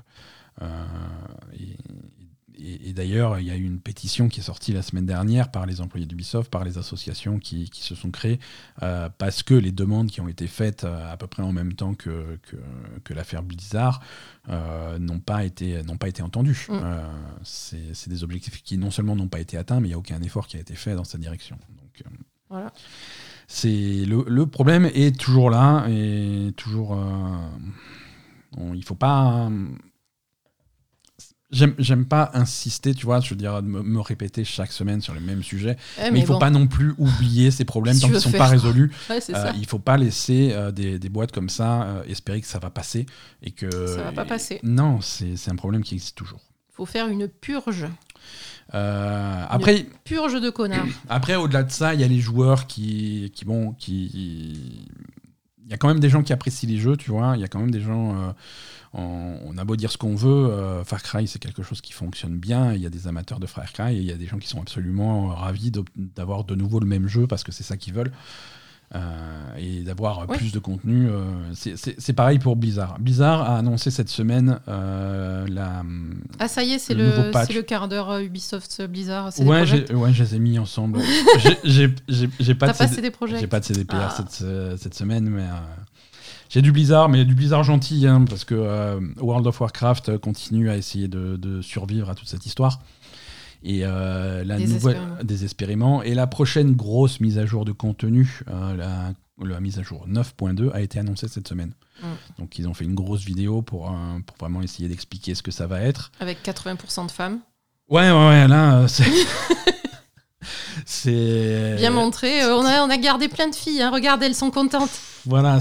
[0.62, 0.66] Euh,
[1.58, 1.76] et
[2.58, 5.50] et- et d'ailleurs, il y a eu une pétition qui est sortie la semaine dernière
[5.50, 8.38] par les employés d'Ubisoft, par les associations qui, qui se sont créées,
[8.82, 11.72] euh, parce que les demandes qui ont été faites euh, à peu près en même
[11.74, 12.56] temps que, que,
[13.04, 14.00] que l'affaire Blizzard
[14.48, 16.66] euh, n'ont pas, été- pas été entendues.
[16.68, 16.72] Mm.
[16.82, 17.06] Euh,
[17.44, 20.20] c'est des objectifs qui non seulement n'ont pas été atteints, mais il n'y a aucun
[20.22, 21.56] effort qui a été fait dans cette direction.
[21.76, 22.02] Donc,
[22.50, 22.72] Voilà.
[23.46, 26.94] c'est le, le problème est toujours là et toujours.
[26.94, 27.36] euh,
[28.56, 29.50] on- il faut pas.
[31.50, 35.20] J'aime pas insister, tu vois, je veux dire, me, me répéter chaque semaine sur les
[35.20, 35.76] mêmes sujets.
[35.98, 36.38] Eh, mais, il faut bon.
[36.38, 38.40] pas non plus oublier ces problèmes Si tant qu'ils veux sont faire.
[38.40, 38.92] pas résolus.
[39.10, 42.46] Ouais, Euh, il faut pas laisser euh, des, des boîtes comme ça euh, espérer que
[42.46, 43.06] ça va passer
[43.42, 44.60] et que Ça va pas passer.
[44.62, 46.40] Non, c'est c'est un problème qui existe toujours.
[46.70, 47.86] faut faire une purge.
[48.74, 50.86] Euh, après, Purge de connards.
[51.08, 54.84] après au-delà de ça, il y a les joueurs qui, qui bon, qui
[55.64, 57.32] il y a quand même des gens qui apprécient les jeux, tu vois.
[57.36, 58.14] Il y a quand même des gens.
[58.28, 58.32] euh,
[58.94, 61.92] on, on a beau dire ce qu'on veut, euh, Far Cry c'est quelque chose qui
[61.92, 62.72] fonctionne bien.
[62.72, 64.48] Il y a des amateurs de Far Cry et il y a des gens qui
[64.48, 68.12] sont absolument ravis d'avoir de nouveau le même jeu parce que c'est ça qu'ils veulent.
[68.94, 70.38] Euh, et d'avoir Ouais.
[70.38, 71.08] plus de contenu.
[71.10, 71.22] euh,
[71.52, 72.98] c'est- pareil pour Blizzard.
[72.98, 75.82] Blizzard a annoncé cette semaine euh, la.
[76.38, 79.30] Ah, ça y est, c'est Le le, le quart d'heure Ubisoft Blizzard.
[79.36, 81.00] des Ouais, ouais, je les ai mis ensemble.
[81.64, 81.88] J'ai-
[82.54, 84.14] pas de CD pas de CDPR Ah.
[84.16, 85.44] cette, cette semaine, mais
[86.48, 90.70] j'ai du Blizzard, mais du Blizzard gentil, hein, parce que euh, World of Warcraft continue
[90.70, 92.80] à essayer de, de survivre à toute cette histoire.
[93.64, 96.02] Et euh, la nouvelle désespérément.
[96.02, 99.12] Et la prochaine grosse mise à jour de contenu, euh, la,
[99.44, 101.72] la mise à jour 9.2 a été annoncée cette semaine.
[102.00, 102.06] Mm.
[102.38, 105.50] Donc ils ont fait une grosse vidéo pour, euh, pour vraiment essayer d'expliquer ce que
[105.50, 106.12] ça va être.
[106.20, 107.40] Avec 80% de femmes.
[107.90, 109.04] Ouais, ouais, ouais, là, euh, c'est.
[110.84, 111.74] c'est.
[111.78, 112.42] Bien montré.
[112.42, 113.82] Euh, on, a, on a gardé plein de filles.
[113.82, 113.90] hein.
[113.90, 114.90] Regarde, elles sont contentes.
[115.28, 115.58] Voilà,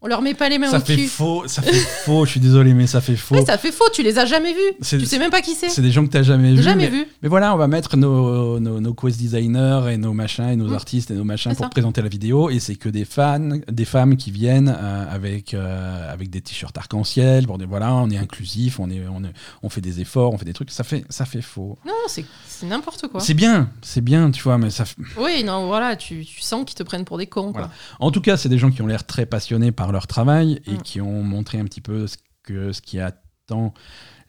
[0.00, 1.06] On leur met pas les mains ça au fait cul.
[1.08, 3.34] faux, ça fait faux, je suis désolé, mais ça fait faux.
[3.34, 3.84] Mais ça fait faux.
[3.92, 4.86] Tu les as jamais vus.
[4.88, 5.68] Tu sais même pas qui c'est.
[5.68, 6.62] C'est des gens que tu n'as jamais vus.
[6.62, 7.06] Jamais mais, vu.
[7.22, 10.68] mais voilà, on va mettre nos, nos, nos quest designers et nos machins et nos
[10.68, 10.74] Mm.
[10.74, 11.68] artistes et nos machins pour ça.
[11.70, 12.48] présenter la vidéo.
[12.50, 16.76] Et c'est que des fans, des femmes qui viennent euh, avec, euh, avec des t-shirts
[16.78, 20.32] arc-en-ciel pour dire voilà, on est inclusif, on, est, on, est- on fait des efforts,
[20.32, 20.70] on fait des trucs.
[20.70, 21.76] Ça fait, ça fait faux.
[21.86, 23.20] Non, c'est c'est n'importe quoi.
[23.20, 24.84] C'est bien, c'est bien, tu vois, mais ça.
[25.18, 27.50] Oui, non, voilà, tu, tu sens qu'ils te prennent pour des cons.
[27.50, 27.66] Voilà.
[27.66, 28.06] Quoi.
[28.06, 30.74] En tout cas, c'est des gens qui ont l'air très passionnés par leur travail et
[30.74, 30.82] Mm.
[30.82, 33.74] qui ont montré un petit peu ce, que, ce qui attend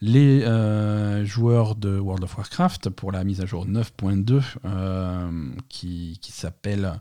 [0.02, 6.18] les euh, joueurs de World of Warcraft pour la mise à jour 9.2 euh, qui,
[6.22, 7.00] qui s'appelle.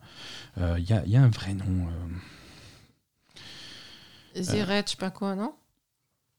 [0.59, 1.89] euh, Il y, a, y a un vrai nom.
[4.37, 5.53] Zeret, je sais pas quoi, non?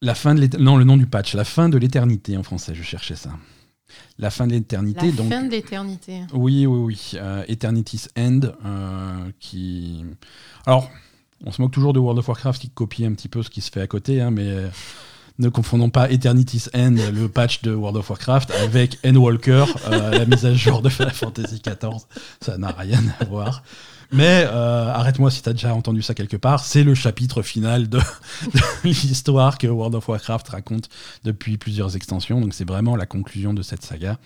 [0.02, 2.84] La fin de non, le nom du patch, la fin de l'éternité en français, je
[2.84, 3.32] cherchais ça.
[4.18, 5.30] La fin de La l'éternité, donc.
[5.30, 6.22] fin de l'éternité.
[6.34, 7.12] Oui, oui, oui.
[7.16, 10.04] euh, Eternity's End, euh, qui.
[10.66, 10.90] Alors,
[11.43, 13.62] on se moque toujours de World of Warcraft qui copie un petit peu ce qui
[13.62, 14.67] se fait à côté, hein, mais euh,
[15.39, 20.25] ne confondons pas Eternity's End, le patch de World of Warcraft, avec Endwalker, euh, la
[20.25, 22.06] mise à jour de Final Fantasy XIV.
[22.39, 23.63] Ça n'a rien à voir.
[24.12, 27.89] Mais euh, arrête-moi si tu as déjà entendu ça quelque part, c'est le chapitre final
[27.89, 27.99] de
[28.84, 30.88] l'histoire que World of Warcraft raconte
[31.23, 32.39] depuis plusieurs extensions.
[32.39, 34.19] Donc c'est vraiment la conclusion de cette saga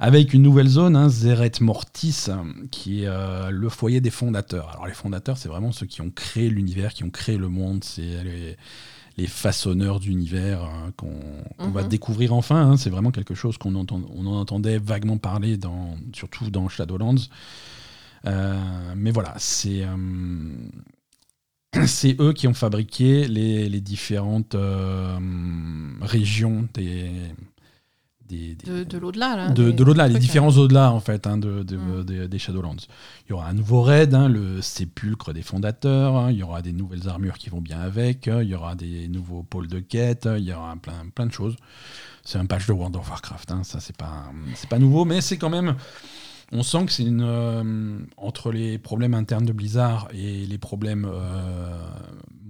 [0.00, 2.26] avec une nouvelle zone, hein, Zeret Mortis,
[2.70, 4.70] qui est euh, le foyer des fondateurs.
[4.70, 7.84] Alors les fondateurs, c'est vraiment ceux qui ont créé l'univers, qui ont créé le monde,
[7.84, 8.56] c'est les,
[9.16, 11.88] les façonneurs d'univers euh, qu'on va Mhm.
[11.88, 12.70] découvrir enfin.
[12.72, 12.76] hein.
[12.76, 17.28] C'est vraiment quelque chose qu'on entend, on en entendait vaguement parler, dans, surtout dans Shadowlands.
[18.26, 19.94] Euh, mais voilà, c'est euh,
[21.86, 25.18] c'est eux qui ont fabriqué les, les différentes euh,
[26.00, 27.10] régions des,
[28.28, 29.48] des, des- De, de l'au-delà, là.
[29.50, 32.04] de, de l'au-delà, les différents au-delà en fait hein, de, Mm.
[32.04, 32.76] de- des Shadowlands.
[33.26, 36.62] Il y aura un nouveau raid, hein, le sépulcre des fondateurs, hein, il y aura
[36.62, 40.28] des nouvelles armures qui vont bien avec, il y aura des nouveaux pôles de quête,
[40.38, 41.56] il y aura plein, plein de choses.
[42.24, 44.30] C'est un patch de World of Warcraft, ça c'est pas,
[44.70, 45.76] pas nouveau, mais c'est quand même...
[46.52, 47.22] On sent que c'est une...
[47.22, 51.76] euh, entre les problèmes internes de Blizzard et les problèmes euh,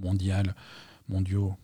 [0.03, 0.35] mondiaux,
[1.09, 1.55] mondiaux,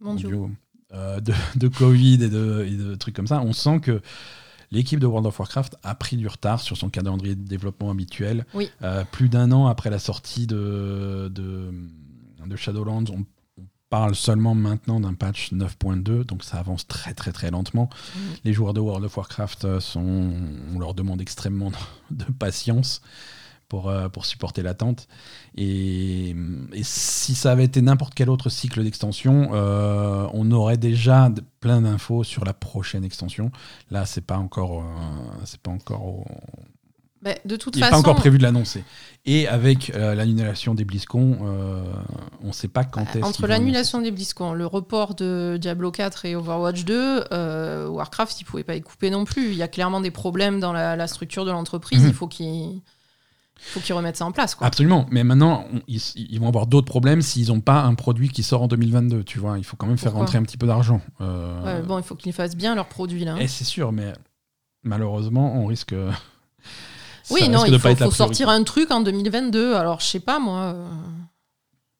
[0.00, 0.50] mondiaux,
[0.94, 4.00] euh, de, de Covid et de, et de trucs comme ça, on sent que
[4.70, 8.46] l'équipe de World of Warcraft a pris du retard sur son calendrier de développement habituel.
[8.54, 8.70] Oui.
[8.82, 11.72] Euh, plus d'un an après la sortie de, de,
[12.46, 13.24] de Shadowlands, on,
[13.92, 17.90] parle seulement maintenant d'un patch 9.2, donc ça avance très très très lentement.
[18.42, 20.32] Les joueurs de World of Warcraft, euh, sont,
[20.74, 21.70] on leur demande extrêmement
[22.10, 23.02] de patience
[23.72, 25.08] pour, euh, pour supporter l'attente.
[25.56, 26.36] Et,
[26.74, 31.30] et si ça avait été n'importe quel autre cycle d'extension, euh, on aurait déjà
[31.60, 33.50] plein d'infos sur la prochaine extension.
[33.90, 34.84] Là, c'est pas encore, euh,
[35.46, 36.26] c'est pas encore,
[37.22, 38.84] Bah, de toute il n'est façon, pas encore prévu de l'annoncer.
[39.24, 41.82] Et avec euh, l'annulation des BlizzCon, euh,
[42.42, 43.20] on ne sait pas quand est-ce.
[43.20, 47.88] Bah, entre vont l'annulation des BlizzCon, le report de Diablo 4 et Overwatch 2, euh,
[47.88, 49.52] Warcraft, ils pouvaient pas y couper non plus.
[49.52, 52.02] Il y a clairement des problèmes dans la, la structure de l'entreprise.
[52.02, 52.08] Mhm.
[52.08, 52.82] Il faut qu'ils
[53.64, 54.54] faut qu'ils remettent ça en place.
[54.54, 54.66] Quoi.
[54.66, 58.28] Absolument, mais maintenant, on- ils, ils vont avoir d'autres problèmes s'ils n'ont pas un produit
[58.28, 59.56] qui sort en 2022, tu vois.
[59.58, 61.00] Il faut quand même faire rentrer un petit peu d'argent.
[61.20, 63.34] Euh, Ouais, bon, il faut qu'ils fassent bien leurs produits là.
[63.34, 63.38] hein.
[63.38, 64.12] et c'est sûr, mais
[64.82, 65.94] malheureusement, on risque.
[67.22, 69.74] ça Oui, non, risque il faut, sortir un truc en 2022.
[69.74, 70.60] Alors, je sais pas, moi.
[70.74, 70.88] euh,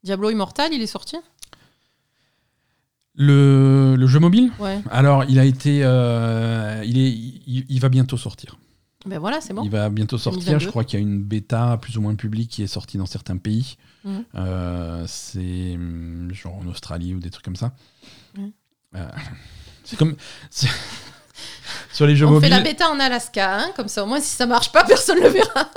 [0.04, 1.16] Diablo Immortal, il est sorti?
[3.14, 4.50] Le, le jeu mobile?
[4.58, 4.80] Ouais.
[4.90, 5.80] Alors, il a été.
[5.84, 8.56] euh, il, est, il, il va bientôt sortir.
[9.06, 9.64] Ben voilà, c'est bon.
[9.64, 10.40] Il va bientôt sortir.
[10.40, 10.64] 2022.
[10.64, 13.06] Je crois qu'il y a une bêta plus ou moins publique qui est sortie dans
[13.06, 13.76] certains pays.
[14.04, 14.24] Mhm.
[14.34, 17.72] Euh, c'est hum, genre en Australie ou des trucs comme ça.
[18.38, 19.08] Euh,
[19.84, 20.16] c'est comme.
[21.92, 22.50] Sur les jeux On mobiles.
[22.50, 25.20] fait la bêta en Alaska, hein, comme ça au moins si ça marche pas, personne
[25.20, 25.68] le verra.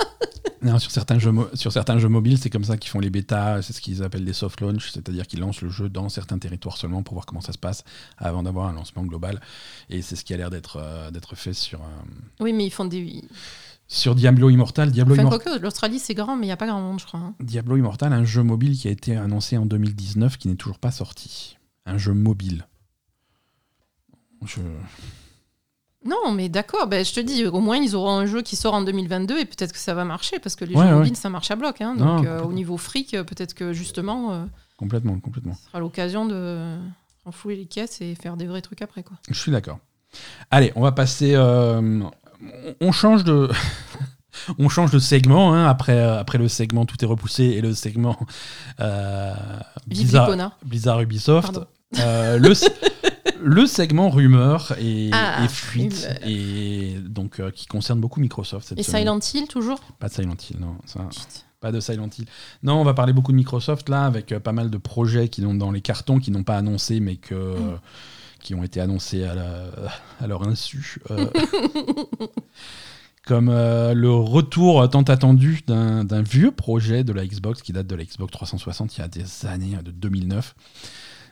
[0.62, 3.62] Non, sur certains jeux, sur certains jeux mobiles, c'est comme ça qu'ils font les bêtas,
[3.62, 6.76] c'est ce qu'ils appellent des soft launch, c'est-à-dire qu'ils lancent le jeu dans certains territoires
[6.76, 7.84] seulement pour voir comment ça se passe
[8.18, 9.40] avant d'avoir un lancement global.
[9.90, 11.84] Et c'est ce qui a l'air d'être euh, d'être fait sur, euh,
[12.40, 13.22] Oui, mais ils font des.
[13.86, 14.90] sur Diablo Immortal.
[14.90, 17.04] Diablo, Enfin, Immor- quoique, l'Australie c'est grand, mais il n'y a pas grand monde, je
[17.06, 17.20] crois.
[17.20, 17.34] hein.
[17.40, 20.90] Diablo Immortal, un jeu mobile qui a été annoncé en 2019 qui n'est toujours pas
[20.90, 21.58] sorti.
[21.84, 22.66] Un jeu mobile.
[24.44, 24.60] Je-
[26.06, 28.74] Non, mais d'accord, ben, je te dis, au moins ils auront un jeu qui sort
[28.74, 30.98] en 2022 et peut-être que ça va marcher parce que les Ouais, jeux ouais.
[30.98, 31.80] mobiles ça marche à bloc.
[31.80, 31.94] hein.
[31.96, 34.44] Non, donc euh, au niveau fric, euh, peut-être que justement, euh,
[34.76, 35.54] Complètement, complètement.
[35.54, 36.76] ce sera l'occasion de
[37.24, 39.02] enfouler les caisses et faire des vrais trucs après.
[39.02, 39.16] quoi.
[39.28, 39.78] Je suis d'accord.
[40.50, 41.32] Allez, on va passer.
[41.34, 42.00] euh,
[42.80, 43.48] on- change de.
[44.58, 48.18] On change de segment, hein, après, après le segment Tout est repoussé et le segment
[49.86, 50.30] Blizzard.
[50.62, 51.60] Blizzard Ubisoft.
[51.92, 52.52] Le,
[53.48, 58.78] le segment rumeur et, Ah, et fuite, et donc euh, qui concerne beaucoup Microsoft cette
[58.78, 59.02] Et semaine.
[59.02, 59.80] Silent Hill toujours?
[59.98, 60.76] Pas de Silent Hill, non.
[60.84, 61.00] Ça,
[61.60, 62.26] pas de Silent Hill.
[62.62, 65.42] Non, on va parler beaucoup de Microsoft là, avec euh, pas mal de projets qui
[65.42, 67.78] sont dans les cartons, qui n'ont pas annoncé, mais que, Mm.
[68.40, 69.70] qui ont été annoncés à, la-
[70.20, 71.00] à leur insu.
[71.10, 71.26] euh,
[73.26, 77.86] comme euh, le retour tant attendu d'un d'un vieux projet de la Xbox qui date
[77.86, 80.54] de la Xbox 360 il y a des années, de 2009.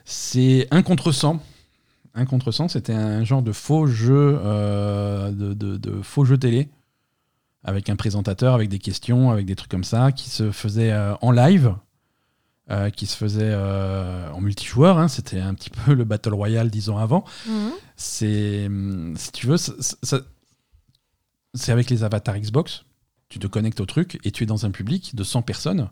[0.03, 1.39] C'est un contre 100.
[2.15, 6.37] Un contre 100, c'était un genre de faux jeu, euh, de, de- de faux jeu
[6.37, 6.69] télé
[7.63, 11.15] avec un présentateur, avec des questions, avec des trucs comme ça, qui se faisait euh,
[11.21, 11.75] en live,
[12.71, 14.97] euh, qui se faisait en multijoueur.
[14.97, 15.07] hein.
[15.07, 17.25] C'était un petit peu le Battle Royale dix ans avant.
[17.47, 17.71] Mhm.
[17.97, 18.69] C'est,
[19.17, 22.85] si tu veux, c'est avec les avatars Xbox.
[23.29, 25.89] Tu te connectes au truc et tu es dans un public de 100 personnes.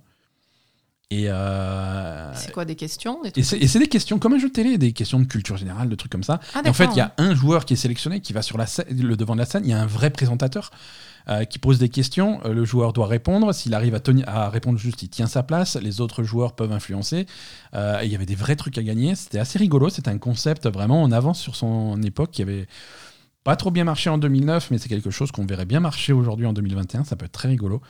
[1.11, 4.77] Et, euh, C'est quoi des questions des et c'est des questions comme un jeu télé,
[4.79, 6.39] des questions de culture générale, de trucs comme ça.
[6.55, 8.57] Ah, Et en fait, il y a un joueur qui est sélectionné, qui va sur
[8.57, 9.63] la scène- le devant de la scène.
[9.65, 10.71] Il y a un vrai présentateur
[11.29, 12.39] euh, qui pose des questions.
[12.45, 13.53] Euh, le joueur doit répondre.
[13.53, 15.75] S'il arrive à, tenir- à répondre juste, il tient sa place.
[15.75, 17.27] Les autres joueurs peuvent influencer.
[17.75, 19.13] Euh, et il y avait des vrais trucs à gagner.
[19.15, 19.89] C'était assez rigolo.
[19.89, 22.67] C'était un concept vraiment en avance sur son époque qui avait
[23.43, 26.45] pas trop bien marché en 2009, mais c'est quelque chose qu'on verrait bien marcher aujourd'hui
[26.47, 27.03] en 2021.
[27.03, 27.81] Ça peut être très rigolo.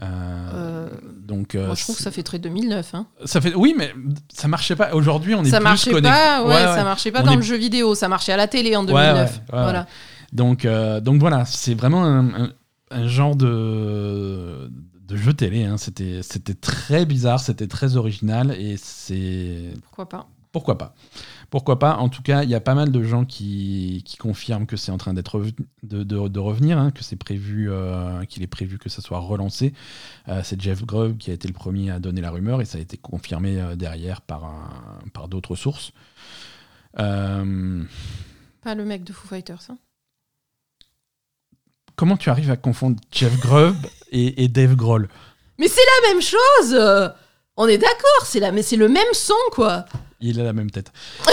[0.00, 0.06] Euh,
[0.54, 0.88] Euh,
[1.22, 2.94] donc, euh, Moi, je trouve que ça fait très 2009.
[2.94, 3.06] Hein.
[3.24, 3.92] ça fait oui, mais
[4.32, 4.94] ça marchait pas.
[4.94, 6.10] Aujourd'hui, on est Ça plus marchait connecté.
[6.18, 6.62] pas, ouais, Ouais, ouais.
[6.76, 8.80] ça marchait pas On dans est- le jeu vidéo, ça marchait à la télé en
[8.86, 9.30] Ouais, 2009.
[9.52, 9.86] ouais, ouais, voilà.
[10.32, 12.52] Donc, euh, donc voilà, c'est vraiment un, un-
[12.90, 14.70] un genre de,
[15.06, 15.64] de jeu télé.
[15.64, 15.76] hein.
[15.78, 19.72] C'était, c'était très bizarre, c'était très original et c'est.
[19.82, 20.94] Pourquoi pas Pourquoi pas
[21.52, 21.96] Pourquoi pas?
[21.98, 24.90] En tout cas, il y a pas mal de gens qui, qui confirment que c'est
[24.90, 25.38] en train d'être
[25.82, 29.18] de, de- de revenir, hein, que c'est prévu, euh, qu'il est prévu que ça soit
[29.18, 29.74] relancé.
[30.28, 32.78] Euh, c'est Jeff Grubb qui a été le premier à donner la rumeur et ça
[32.78, 35.92] a été confirmé euh, derrière par, un- par d'autres sources.
[36.96, 37.44] Pas
[38.74, 39.60] le mec de Foo Fighters.
[39.68, 39.76] hein.
[41.96, 43.76] comment tu arrives à confondre Jeff Grubb
[44.10, 45.08] et, et Dave Grohl?
[45.58, 47.12] Mais c'est la même chose
[47.58, 48.52] On est d'accord, c'est la...
[48.52, 49.84] mais c'est le même son, quoi
[50.22, 50.92] Il a la même tête.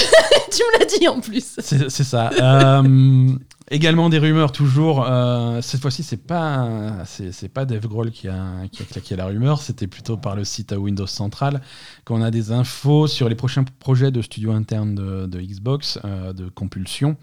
[0.51, 2.31] Tu me l'as dit en plus C'est ça.
[2.41, 3.29] Euh,
[3.69, 5.05] également des rumeurs toujours.
[5.07, 9.27] euh, cette fois-ci, c'est pas c'est pas Dave Grohl qui a, qui a claqué la
[9.27, 9.61] rumeur.
[9.61, 11.61] C'était plutôt par le site Windows Central
[12.03, 16.33] qu'on a des infos sur les prochains projets de studio interne de, de Xbox, euh,
[16.33, 17.15] de Compulsion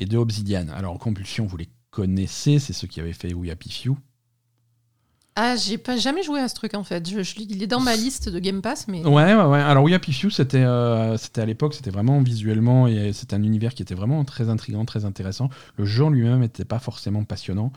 [0.00, 0.66] et de Obsidian.
[0.74, 3.96] Alors Compulsion, vous les connaissez, c'est ceux qui avaient fait We Happy Few.
[5.36, 7.10] Ah, j'ai pas jamais joué à ce truc, en fait.
[7.38, 9.04] Il est dans ma liste de Game Pass, mais...
[9.04, 9.60] Ouais, ouais, ouais.
[9.60, 13.42] Alors, We Happy Few, c'était euh, c'était à l'époque, c'était vraiment visuellement, et c'était un
[13.42, 15.50] univers qui était vraiment très intriguant, très intéressant.
[15.76, 17.72] Le en lui-même n'était pas forcément passionnant.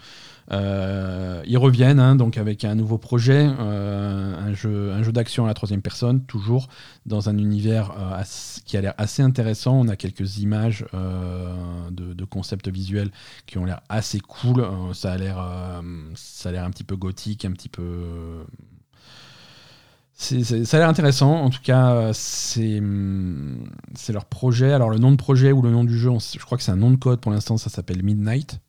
[0.51, 5.53] Euh, ils reviennent hein, donc avec un nouveau projet, euh, un jeu, d'action à la
[5.53, 6.67] troisième personne, toujours
[7.05, 8.23] dans un univers euh,
[8.65, 9.73] qui a l'air assez intéressant.
[9.79, 13.11] On a quelques images de, de concepts visuels
[13.45, 14.65] qui ont l'air assez cool.
[14.93, 15.43] Ça a l'air,
[16.15, 18.45] ça a l'air un petit peu gothique, un petit peu
[20.19, 21.31] ça a l'air intéressant.
[21.31, 24.73] En tout cas, c'est leur projet.
[24.73, 26.77] Alors, le nom de projet ou le nom du jeu, je crois que c'est un
[26.77, 27.57] nom de code pour l'instant.
[27.57, 28.59] Ça s'appelle Midnight.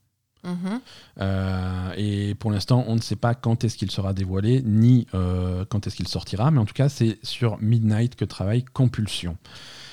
[1.21, 5.65] Euh, et pour l'instant, on ne sait pas quand est-ce qu'il sera dévoilé, ni euh,
[5.69, 9.37] quand est-ce qu'il sortira, mais en tout cas, c'est sur Midnight que travaille Compulsion.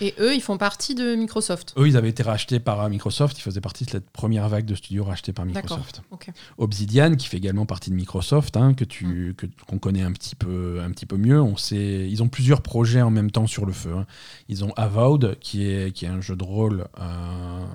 [0.01, 1.73] Et eux, ils font partie de Microsoft.
[1.77, 4.65] Eux, ils avaient été rachetés par euh, Microsoft, ils faisaient partie de cette première vague
[4.65, 6.01] de studios rachetés par Microsoft.
[6.11, 6.31] ok.
[6.57, 10.35] Obsidian, qui fait également partie de Microsoft, hein, que tu, que- qu'on connaît un petit
[10.35, 11.41] peu, un petit peu mieux.
[11.41, 13.93] On sait, ils ont plusieurs projets en même temps sur le feu.
[13.95, 14.05] hein.
[14.49, 17.65] Ils ont Avowed, qui est, qui est un jeu de rôle euh,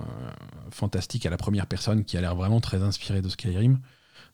[0.71, 3.79] fantastique à la première personne, qui a l'air vraiment très inspiré de Skyrim.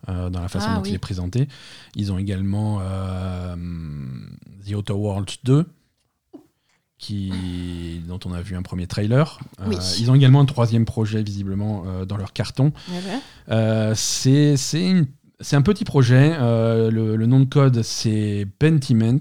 [0.08, 0.90] euh, dans la façon Ah, dont oui.
[0.90, 1.48] il est présenté.
[1.94, 3.56] Ils ont également euh,
[4.68, 5.64] The Outer Worlds 2,
[6.98, 9.38] qui, dont on a vu un premier trailer.
[9.60, 9.66] Euh,
[9.98, 12.72] ils ont également un troisième projet, visiblement, euh, dans leur carton.
[12.88, 13.20] Eh ben,
[13.50, 14.56] Euh, c'est
[15.52, 16.36] un petit projet.
[16.38, 19.20] le, le nom de code, c'est Pentiment.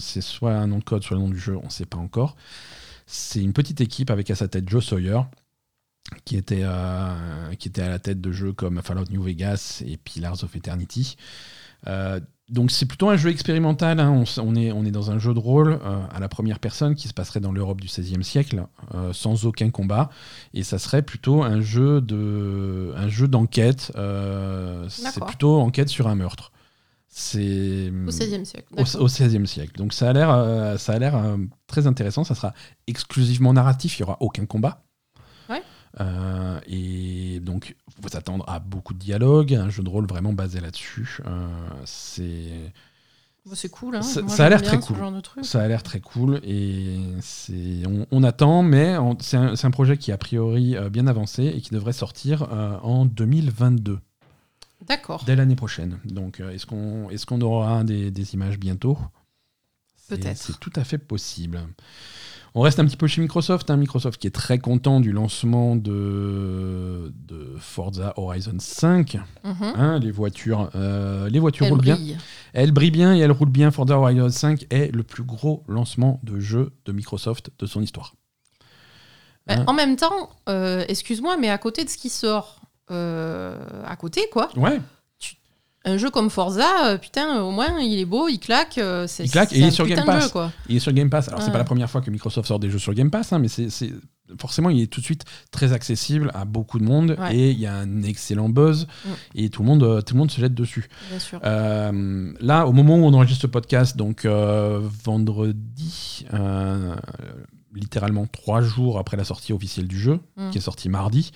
[0.00, 1.98] C'est soit un nom de code, soit le nom du jeu, on ne sait pas
[1.98, 2.36] encore.
[3.06, 5.20] C'est une petite équipe avec à sa tête Joe Sawyer,
[6.26, 6.64] qui était,
[7.58, 11.16] qui était à la tête de jeux comme Fallout New Vegas et Pillars of Eternity.
[12.50, 13.98] Donc c'est plutôt un jeu expérimental.
[14.00, 14.22] hein.
[14.38, 17.08] On, est, on est dans un jeu de rôle euh, à la première personne qui
[17.08, 20.10] se passerait dans l'Europe du XVIe siècle, euh, sans aucun combat.
[20.52, 23.92] Et ça serait plutôt un jeu de, un jeu d'enquête.
[23.96, 26.52] euh, c'est plutôt enquête sur un meurtre.
[27.08, 28.66] C'est au XVIe siècle.
[28.76, 29.76] au, au XVIe siècle.
[29.78, 31.14] Donc ça a l'air, ça a l'air
[31.66, 32.24] très intéressant.
[32.24, 32.52] Ça sera
[32.88, 33.98] exclusivement narratif.
[33.98, 34.82] Il y aura aucun combat.
[36.00, 40.32] Euh, et donc, vous vous attendre à beaucoup de dialogues, un jeu de rôle vraiment
[40.32, 41.18] basé là-dessus.
[41.26, 41.46] Euh,
[41.84, 42.72] c'est,
[43.46, 43.96] Bon, c'est cool.
[43.96, 44.02] Hein.
[44.02, 44.96] Ça- Moi, ça a l'air très cool.
[45.42, 50.10] Ça a l'air très cool et c'est, on, on attend, mais c'est un, projet qui
[50.10, 53.98] est a priori euh, bien avancé et qui devrait sortir euh, en 2022,
[54.86, 55.24] D'accord.
[55.26, 55.98] dès l'année prochaine.
[56.06, 58.96] Donc, euh, est-ce qu'on, est-ce qu'on aura des, des images bientôt?
[60.08, 60.38] Peut-être.
[60.38, 61.60] C'est tout à fait possible.
[62.56, 63.68] On reste un petit peu chez Microsoft.
[63.70, 63.76] hein.
[63.76, 69.18] Microsoft qui est très content du lancement de, de Forza Horizon 5.
[69.42, 69.54] Mhm.
[69.74, 69.98] hein.
[69.98, 71.94] les voitures, euh, les voitures Elle roulent bien.
[71.96, 72.16] brille.
[72.52, 73.70] Elle brille bien et elle roule bien.
[73.72, 78.14] Forza Horizon 5 est le plus gros lancement de jeu de Microsoft de son histoire.
[79.46, 82.60] Bah, Hein en même temps, euh, excuse-moi, mais à côté de ce qui sort,
[82.92, 84.80] euh, à côté, quoi, Ouais,
[85.84, 88.78] un jeu comme Forza, euh, putain, au moins, il est beau, il claque.
[88.78, 90.24] euh, c'est, Il claque et il est sur Game Pass.
[90.24, 90.52] jeu, quoi.
[90.68, 91.28] il est sur Game Pass.
[91.28, 93.38] Alors, c'est pas la première fois que Microsoft sort des jeux sur Game Pass, hein,
[93.38, 93.92] mais c'est c'est-
[94.40, 97.36] forcément, il est tout de suite très accessible à beaucoup de monde Ouais.
[97.36, 99.08] et il y a un excellent buzz Mm.
[99.34, 100.88] et tout le, monde, euh, tout le monde se jette dessus.
[101.10, 101.40] Bien sûr.
[101.44, 106.24] Euh, là, au moment où on enregistre ce podcast, donc vendredi,
[107.74, 110.50] littéralement trois jours après la sortie officielle du jeu, Mm.
[110.50, 111.32] qui est sorti mardi,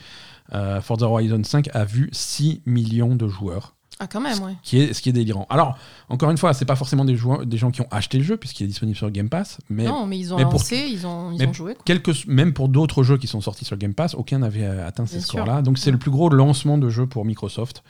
[0.55, 3.75] euh, Forza Horizon 5 a vu 6 millions de joueurs.
[4.01, 4.55] Ah, quand même, ouais.
[4.63, 5.47] Qui est, ce qui est délirant.
[5.51, 5.77] Alors,
[6.09, 8.37] encore une fois, c'est pas forcément des, joueurs, des gens qui ont acheté le jeu,
[8.37, 11.33] puisqu'il est disponible sur Game Pass, mais non, mais ils ont mais pour- ils ont,
[11.33, 11.75] ils mais ont joué.
[11.75, 11.83] Quoi.
[11.85, 15.07] quelques, même pour d'autres jeux qui sont sortis sur Game Pass, aucun n'avait euh, atteint
[15.07, 15.63] ces Bien scores-là.
[15.63, 15.93] Donc c'est Ouais.
[15.93, 17.83] le plus gros lancement de jeu pour Microsoft.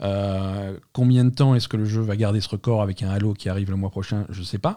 [0.00, 3.34] Euh, combien de temps est-ce que le jeu va garder ce record avec un Halo
[3.34, 4.76] qui arrive le mois prochain Je sais pas.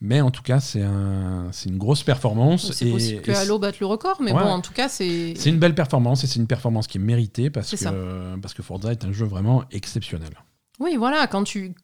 [0.00, 2.72] Mais en tout cas, c'est un, c'est une grosse performance.
[2.72, 4.42] C'est et- possible que Halo batte le record, mais Ouais.
[4.42, 5.34] bon, en tout cas, c'est.
[5.36, 7.90] c'est une belle performance et c'est une performance qui est méritée parce ça.
[7.90, 10.30] que, parce que Forza est un jeu vraiment exceptionnel.
[10.80, 11.74] Oui, voilà, quand tu.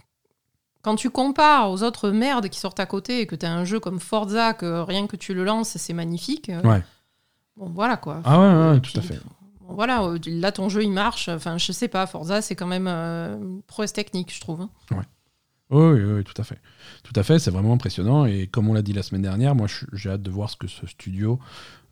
[0.81, 3.65] Quand tu compares aux autres merdes qui sortent à côté et que tu as un
[3.65, 6.49] jeu comme Forza, que rien que tu le lances, c'est magnifique.
[6.51, 6.83] euh, Ouais.
[7.57, 8.23] Bon, voilà quoi.
[8.25, 9.19] Ah ouais, tout à fait.
[9.69, 11.29] Voilà, euh, là ton jeu il marche.
[11.29, 14.63] Enfin, je sais pas, Forza c'est quand même euh, prouesse technique, je trouve.
[14.63, 14.71] hein.
[15.71, 16.59] Oui, oui, oui, tout à fait.
[17.03, 18.25] Tout à fait, c'est vraiment impressionnant.
[18.25, 20.67] Et comme on l'a dit la semaine dernière, moi j'ai hâte de voir ce que
[20.67, 21.39] ce studio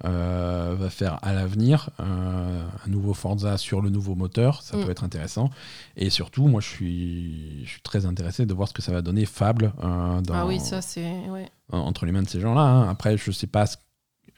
[0.06, 1.90] euh, va faire à l'avenir.
[2.00, 4.84] Euh, un nouveau Forza sur le nouveau moteur, ça Mm.
[4.84, 5.50] peut être intéressant.
[5.98, 9.02] Et surtout, moi je suis, je suis très intéressé de voir ce que ça va
[9.02, 11.28] donner Fable euh, dans- Ah oui, ça c'est.
[11.28, 11.50] Ouais.
[11.70, 12.62] en- entre les mains de ces gens-là.
[12.62, 12.88] hein.
[12.88, 13.76] Après, je sais pas ce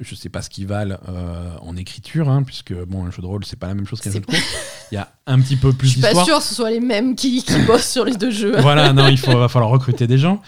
[0.01, 3.27] je sais pas ce qu'ils valent euh, en écriture, hein, puisque bon, un jeu de
[3.27, 4.43] rôle, c'est pas la même chose qu'un jeu de course.
[4.93, 6.27] Il y a un petit peu plus Je suis pas d'histoire.
[6.27, 8.61] sûre que ce soit les mêmes qui, qui bossent sur les deux jeux.
[8.61, 10.41] Voilà, non, il faut, va falloir recruter des gens.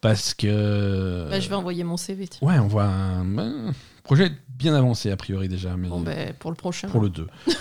[0.00, 1.28] Parce que.
[1.30, 2.26] Bah, je vais envoyer mon CV.
[2.26, 2.46] tiens.
[2.46, 3.72] Ouais, on voit un,
[4.02, 6.88] projet bien avancé a priori déjà, mais Bon, ben, pour le prochain.
[6.88, 7.26] pour le 2.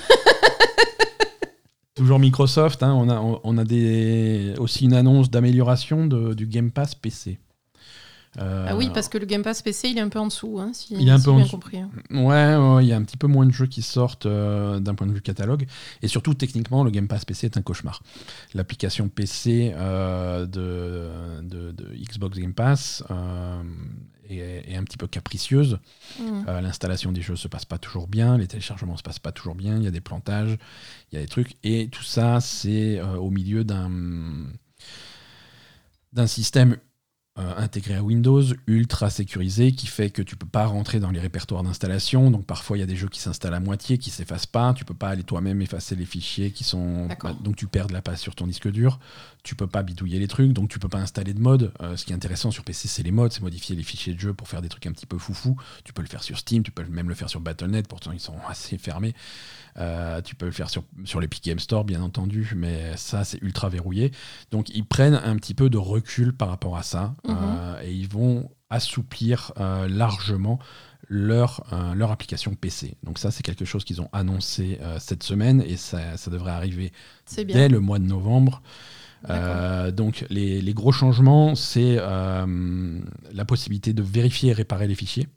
[1.95, 6.95] Toujours Microsoft, hein, on, a, on, a des, aussi une annonce d'amélioration du Game Pass
[6.95, 7.37] PC.
[8.39, 10.57] Euh, Ah oui, parce que le Game Pass PC il est un peu en dessous,
[10.59, 11.77] hein, si, Il est un si peu j'ai en bien compris.
[12.11, 14.95] Ouais, ouais, il y a un petit peu moins de jeux qui sortent euh, d'un
[14.95, 15.67] point de vue catalogue.
[16.01, 18.03] Et surtout, techniquement, le Game Pass PC est un cauchemar.
[18.53, 23.03] L'application PC euh, de, de- de Xbox Game Pass
[24.29, 25.79] est, un petit peu capricieuse.
[26.21, 29.55] Euh, L'installation des jeux se passe pas toujours bien, les téléchargements se passent pas toujours
[29.55, 30.57] bien, il y a des plantages,
[31.11, 31.57] il y a des trucs.
[31.63, 33.91] Et tout ça, c'est euh, au milieu d'un
[36.13, 36.77] d'un système
[37.39, 41.19] euh, intégré à Windows, ultra sécurisé, qui fait que tu peux pas rentrer dans les
[41.21, 42.29] répertoires d'installation.
[42.29, 44.73] Donc parfois il y a des jeux qui s'installent à moitié, qui s'effacent pas.
[44.73, 47.07] Tu peux pas aller toi-même effacer les fichiers qui sont.
[47.23, 48.99] Bah, donc tu perds de la place sur ton disque dur.
[49.43, 51.71] Tu peux pas bidouiller les trucs, donc tu peux pas installer de mode.
[51.81, 54.19] Euh, ce qui est intéressant sur PC, c'est les modes, c'est modifier les fichiers de
[54.19, 55.55] jeu pour faire des trucs un petit peu foufou.
[55.85, 57.87] Tu peux le faire sur Steam, tu peux même le faire sur Battle.net.
[57.87, 59.13] Pourtant ils sont assez fermés.
[59.77, 63.41] Euh, tu peux le faire sur, sur l'Epic Game Store, bien entendu, mais ça, c'est
[63.41, 64.11] ultra verrouillé.
[64.51, 67.37] Donc, ils prennent un petit peu de recul par rapport à ça Mhm.
[67.37, 70.59] euh, et ils vont assouplir euh, largement
[71.07, 72.95] leur, euh, leur application PC.
[73.03, 76.51] Donc, ça, c'est quelque chose qu'ils ont annoncé euh, cette semaine et ça, ça devrait
[76.53, 76.91] arriver
[77.53, 78.61] dès le mois de novembre.
[79.29, 85.27] Euh, donc les, les gros changements, c'est la possibilité de vérifier et réparer les fichiers.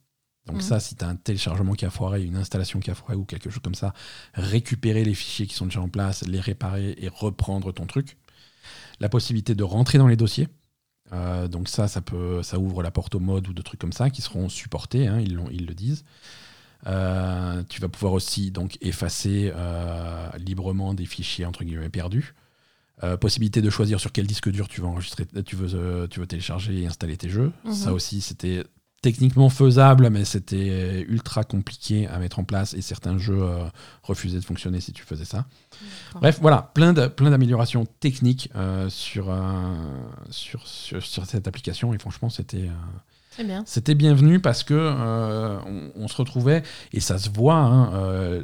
[0.46, 0.62] Donc Mhm.
[0.62, 3.24] ça, si tu as un téléchargement qui a foiré, une installation qui a foiré ou
[3.24, 3.92] quelque chose comme ça,
[4.34, 8.16] récupérer les fichiers qui sont déjà en place, les réparer et reprendre ton truc.
[9.00, 10.48] La possibilité de rentrer dans les dossiers.
[11.12, 13.92] Euh, donc ça, ça, peut, ça ouvre la porte au mode ou de trucs comme
[13.92, 16.04] ça qui seront supportés, hein, ils, le disent.
[16.86, 22.34] Euh, tu vas pouvoir aussi donc effacer euh, librement des fichiers entre guillemets perdus.
[23.20, 26.80] Possibilité de choisir sur quel disque dur tu veux enregistrer, tu veux, tu veux télécharger
[26.80, 27.52] et installer tes jeux.
[27.66, 27.74] Mhm.
[27.74, 28.64] Ça aussi, c'était
[29.04, 33.64] techniquement faisable, mais c'était ultra compliqué à mettre en place et certains jeux euh,
[34.02, 35.44] refusaient de fonctionner si tu faisais ça.
[36.14, 39.36] Bref, voilà, plein de- plein d'améliorations techniques euh, sur, euh,
[40.30, 42.70] sur, sur, sur cette application et franchement, c'était.
[43.44, 43.62] bien.
[43.66, 47.56] c'était bienvenu parce que on, on se retrouvait et ça se voit.
[47.56, 48.42] hein,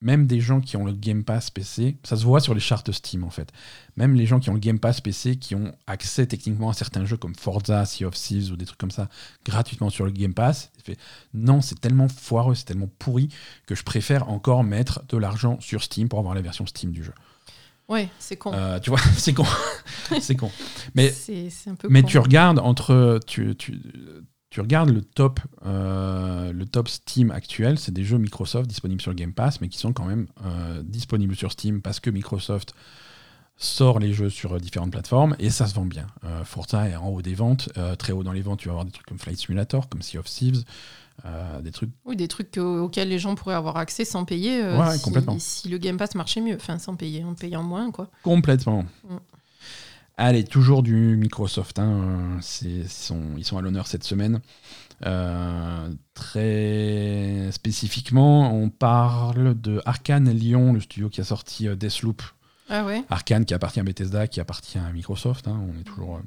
[0.00, 2.92] même des gens qui ont le Game Pass PC, ça se voit sur les chartes
[2.92, 3.50] Steam en fait.
[3.96, 7.04] Même les gens qui ont le Game Pass PC, qui ont accès techniquement à certains
[7.04, 9.08] jeux comme Forza, Sea of Thieves ou des trucs comme ça
[9.44, 10.98] gratuitement sur le Game Pass, fait,
[11.34, 13.28] non, c'est tellement foireux, c'est tellement pourri
[13.66, 17.02] que je préfère encore mettre de l'argent sur Steam pour avoir la version Steam du
[17.04, 17.12] jeu.
[17.88, 18.52] Ouais, c'est con.
[18.52, 19.46] Euh, tu vois, c'est con,
[20.20, 20.50] c'est con.
[20.94, 22.08] Mais c'est c'est un peu mais con.
[22.08, 23.80] tu regardes entre tu, tu,
[24.56, 29.10] tu regardes le top euh, le top Steam actuel, c'est des jeux Microsoft disponibles sur
[29.10, 32.72] le Game Pass, mais qui sont quand même euh, disponibles sur Steam parce que Microsoft
[33.58, 36.06] sort les jeux sur euh, différentes plateformes et ça se vend bien.
[36.24, 38.60] Euh, Forza est en haut des ventes, très haut dans les ventes.
[38.60, 40.64] Tu vas avoir des trucs comme Flight Simulator, comme Sea of Thieves,
[41.62, 44.62] des trucs Oui, des trucs au- auxquels les gens pourraient avoir accès sans payer.
[44.62, 45.36] Ouais, si, complètement.
[45.38, 46.56] si le Game Pass marchait mieux.
[46.56, 48.08] Enfin, sans payer, en payant moins, quoi.
[48.22, 48.84] Complètement.
[49.04, 49.16] Mm.
[50.18, 51.78] Allez, toujours du Microsoft.
[51.78, 54.40] hein, ils, sont, à l'honneur cette semaine.
[55.04, 62.22] Euh, très spécifiquement, on parle de Arkane Lyon, le studio qui a sorti euh, Deathloop.
[62.70, 65.48] Ah ouais Arkane qui appartient à Bethesda, qui appartient à Microsoft.
[65.48, 66.18] hein, on est toujours.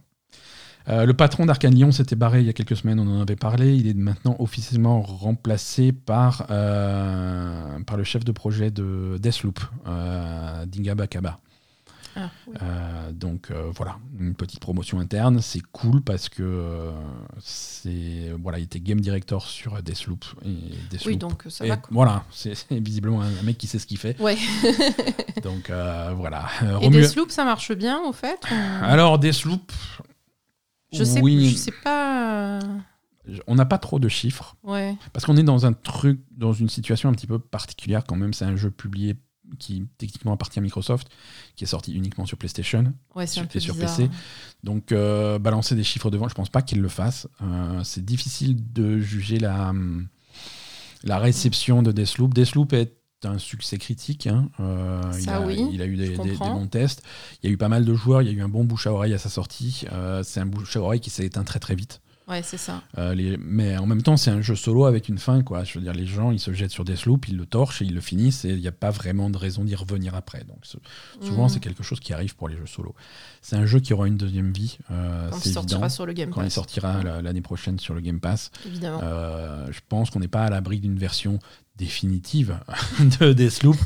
[0.88, 1.06] euh.
[1.06, 3.76] Le patron d'Arkane Lyon s'était barré il y a quelques semaines, on en avait parlé.
[3.76, 10.94] Il est maintenant officiellement remplacé par, euh, par le chef de projet de Deathloop, Dinga
[10.96, 11.40] Bakaba.
[12.22, 12.53] Ah, oui.
[12.61, 16.91] Euh, donc euh, voilà, une petite promotion interne, c'est cool parce que euh,
[17.39, 20.49] c'est voilà, il était game director sur Deathloop et
[20.89, 21.05] Deathloop.
[21.07, 21.78] Oui, donc ça et va.
[21.78, 21.89] quoi.
[21.91, 24.20] voilà, c'est visiblement un, mec qui sait ce qu'il fait.
[24.20, 24.38] Ouais.
[25.43, 25.72] Donc
[26.15, 26.47] voilà.
[26.82, 29.72] Et Deathloop, ça marche bien, au fait ou- Alors Deathloop,
[30.91, 32.59] Je sais, oui, je sais pas.
[33.47, 34.97] on n'a pas trop de chiffres Ouais.
[35.13, 38.34] parce qu'on est dans un truc, dans une situation un petit peu particulière quand même.
[38.34, 39.15] C'est un jeu publié
[39.58, 41.08] qui techniquement appartient à Microsoft,
[41.56, 42.93] qui est sorti uniquement sur PlayStation.
[43.16, 43.97] Ouais, Sur- et sur bizarre.
[43.97, 44.10] PC.
[44.64, 47.28] Donc euh, balancer des chiffres devant, je pense pas qu'il le fasse.
[47.41, 50.08] Euh, c'est difficile de juger la, hum,
[51.04, 52.34] la réception de Deathloop.
[52.34, 52.93] Deathloop est
[53.24, 54.28] un succès critique.
[54.28, 54.50] hein.
[54.60, 57.04] Euh, il, Ça, a, oui, il a eu des, bons tests.
[57.41, 58.22] Il y a eu pas mal de joueurs.
[58.22, 59.86] Il y a eu un bon bouche à oreille à sa sortie.
[60.24, 62.02] C'est un bouche à oreille qui s'est éteint très très vite.
[62.30, 62.84] Ouais, c'est ça.
[62.97, 65.41] Euh, les- mais en même temps, c'est un jeu solo avec une fin.
[65.41, 65.63] Quoi.
[65.63, 67.93] Je veux dire, les gens, ils se jettent sur Deathloop, ils le torchent et ils
[67.95, 68.45] le finissent.
[68.45, 70.43] Et il n'y a pas vraiment de raison d'y revenir après.
[70.43, 70.59] Donc
[71.21, 71.49] souvent, Mhm.
[71.49, 72.93] c'est quelque chose qui arrive pour les jeux solo.
[73.41, 74.77] C'est un jeu qui aura une deuxième vie.
[74.91, 75.89] euh, Quand il sortira évident.
[75.89, 78.51] sur le Game Quand il Pass, sortira la- l'année prochaine sur le Game Pass.
[78.67, 78.99] évidemment.
[79.03, 81.39] Euh, je pense qu'on n'est pas à l'abri d'une version
[81.77, 82.59] définitive
[83.21, 83.77] de Deathloop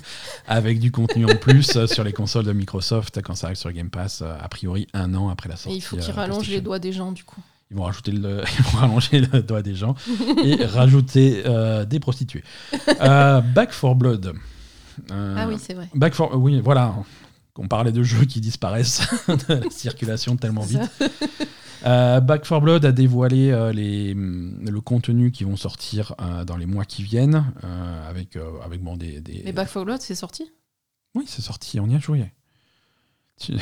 [0.48, 3.90] avec du contenu en plus sur les consoles de Microsoft quand ça arrive sur Game
[3.90, 5.78] Pass, a priori un an après la Et sortie.
[5.78, 7.42] il faut qu'il rallonge les doigts des gens, du coup.
[7.72, 9.96] Ils vont rajouter le, ils vont rallonger le doigt des gens
[10.44, 12.44] et rajouter euh, des prostituées.
[13.02, 14.34] Euh, Back for Blood.
[15.12, 15.90] Euh, Ah oui, c'est vrai.
[15.96, 16.94] Back for, oui, voilà.
[17.58, 20.82] On parlait de jeux qui disparaissent de la circulation tellement vite.
[21.86, 26.56] Euh, Back 4 Blood a dévoilé euh, les, le contenu qui vont sortir euh, dans
[26.58, 27.52] les mois qui viennent,
[28.10, 30.50] avec, avec bon, des, des- Mais Back 4 Blood, c'est sorti?
[31.14, 32.26] Oui, c'est sorti, on y a joué.
[33.40, 33.54] Tu-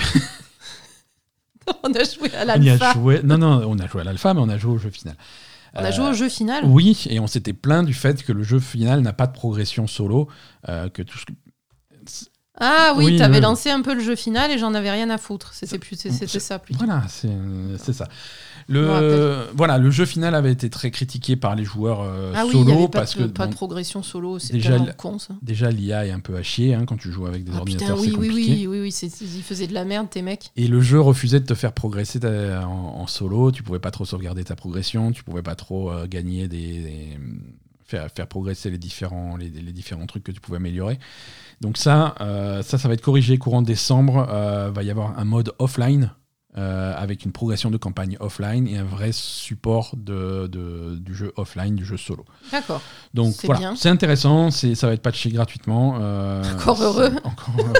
[1.84, 2.93] On a joué à l'alpha.
[2.93, 3.22] joué.
[3.24, 5.16] Non, non, on a joué à l'alpha, mais on a joué au jeu final.
[5.74, 6.64] On a Euh, joué au jeu final.
[6.66, 9.88] Oui, et on s'était plaint du fait que le jeu final n'a pas de progression
[9.88, 10.28] solo,
[10.70, 11.32] euh, que tout ce que-
[12.59, 15.09] Ah oui, Oui, t'avais le- lancé un peu le jeu final et j'en avais rien
[15.09, 15.53] à foutre.
[15.53, 15.95] C'était plus,
[16.39, 16.84] ça plutôt.
[16.86, 18.07] Voilà, c'est ça.
[18.72, 22.51] Le, voilà, le jeu final avait été très critiqué par les joueurs euh, Ah oui,
[22.53, 25.19] il y solo avait pas, parce de, que pas de progression solo, c'est déjà, con
[25.19, 25.36] ça.
[25.41, 27.97] déjà l'IA est un peu à chier hein, quand tu joues avec des Ah ordinateurs,
[27.97, 28.67] putain, oui, oui, compliqué.
[28.67, 30.51] oui, oui, oui, ils faisaient de la merde, tes mecs.
[30.55, 32.65] Et le jeu refusait de te faire progresser en,
[33.01, 33.51] en solo.
[33.51, 35.11] Tu pouvais pas trop sauvegarder ta progression.
[35.11, 37.17] Tu pouvais pas trop euh, gagner des, des-
[37.86, 40.97] faire, faire progresser les différents les, les différents trucs que tu pouvais améliorer.
[41.59, 44.28] Donc ça, euh, ça, ça va être corrigé courant décembre.
[44.32, 46.11] Euh, va y avoir un mode offline.
[46.58, 51.32] Euh, avec une progression de campagne offline et un vrai support de, de- du jeu
[51.38, 52.26] offline, du jeu solo.
[52.52, 52.82] D'accord.
[53.14, 55.97] Donc C'est voilà, c'est intéressant, ça va être patché gratuitement.
[56.02, 57.12] euh, Encore heureux.
[57.24, 57.74] Encore heureux.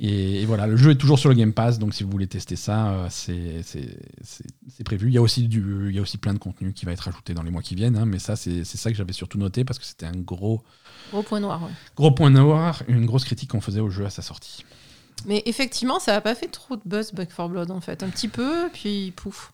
[0.00, 2.28] Et, et voilà, le jeu est toujours sur le Game Pass, donc si vous voulez
[2.28, 3.64] tester ça, euh, c'est,
[4.84, 5.08] prévu.
[5.08, 7.08] Il y, a aussi du, il y a aussi plein de contenu qui va être
[7.08, 9.38] ajouté dans les mois qui viennent, hein, mais ça, c'est, c'est ça que j'avais surtout
[9.38, 10.62] noté parce que c'était un gros,
[11.10, 11.60] Gros point noir.
[11.64, 11.70] ouais.
[11.96, 14.64] gros point noir, une grosse critique qu'on faisait au jeu à sa sortie.
[15.26, 18.02] Mais effectivement, ça a pas fait trop de buzz Back 4 Blood en fait.
[18.02, 19.52] Un petit peu, puis pouf.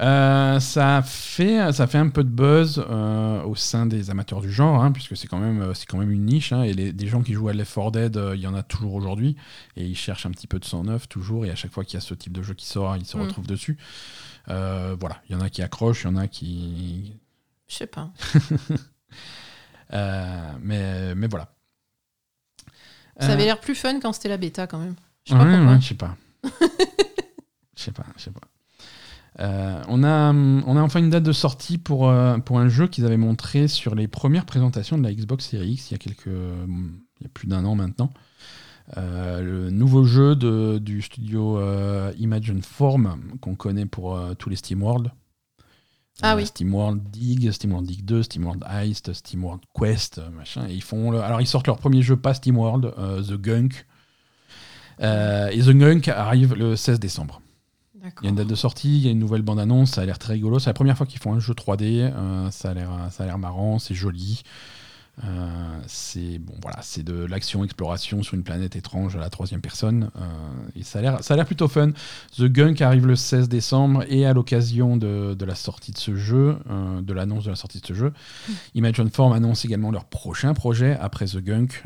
[0.00, 4.50] Euh, ça, fait, ça fait un peu de buzz euh, au sein des amateurs du
[4.52, 6.52] genre, hein, puisque c'est quand, même, euh, c'est quand même une niche.
[6.52, 8.54] hein, et les, des gens qui jouent à Left 4 Dead, euh, il y en
[8.56, 9.36] a toujours aujourd'hui.
[9.76, 11.46] Et ils cherchent un petit peu de sang neuf, toujours.
[11.46, 13.16] Et à chaque fois qu'il y a ce type de jeu qui sort, ils se
[13.16, 13.20] Mm.
[13.20, 13.78] retrouvent dessus.
[14.48, 17.14] Voilà, il y en a qui accrochent, il y en a qui.
[17.68, 18.10] Je sais pas.
[19.92, 21.53] Mais, mais voilà.
[23.20, 24.94] Ça Euh, avait l'air plus fun quand c'était la bêta quand même.
[25.24, 25.72] Je sais pas Ouais, pourquoi.
[25.74, 26.16] ouais, je sais pas.
[27.76, 28.40] Je sais pas, je sais pas.
[29.40, 32.86] Euh, on, a, on a enfin une date de sortie pour, euh, pour un jeu
[32.86, 35.98] qu'ils avaient montré sur les premières présentations de la Xbox Series X il y a,
[35.98, 38.12] quelques, il y a plus d'un an maintenant.
[38.96, 44.50] Euh, le nouveau jeu de, du studio euh, Imagine Form qu'on connaît pour euh, tous
[44.50, 45.10] les SteamWorld.
[46.22, 46.46] Ah Euh, oui.
[46.46, 50.66] SteamWorld Dig, SteamWorld Dig 2, SteamWorld Heist, SteamWorld Quest, euh, machin.
[50.68, 53.86] Et ils font le- alors ils sortent leur premier jeu pas SteamWorld, euh, The Gunk.
[55.00, 57.40] Euh, et The Gunk arrive le 16 décembre.
[58.20, 60.04] Il y a une date de sortie, il y a une nouvelle bande-annonce, ça a
[60.04, 60.58] l'air très rigolo.
[60.58, 63.26] C'est la première fois qu'ils font un jeu 3D, euh, ça a l'air ça a
[63.26, 64.42] l'air marrant, c'est joli.
[65.22, 69.60] Euh, c'est bon voilà, c'est de l'action exploration sur une planète étrange à la troisième
[69.60, 70.20] personne euh,
[70.74, 71.92] et ça a l'air ça a l'air plutôt fun.
[72.36, 76.16] The Gunk arrive le 16 décembre et à l'occasion de, de la sortie de ce
[76.16, 78.12] jeu, euh, de l'annonce de la sortie de ce jeu,
[78.74, 81.84] Imagine Form annonce également leur prochain projet après The Gunk.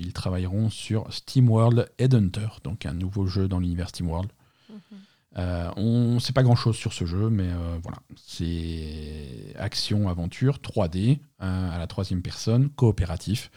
[0.00, 4.30] Ils travailleront sur SteamWorld Headhunter, donc un nouveau jeu dans l'univers SteamWorld.
[4.70, 4.98] Mhm.
[5.36, 7.98] Euh, on ne sait pas grand chose sur ce jeu, mais euh, voilà.
[8.16, 13.50] C'est action, aventure, 3D, euh, à la troisième personne, coopératif,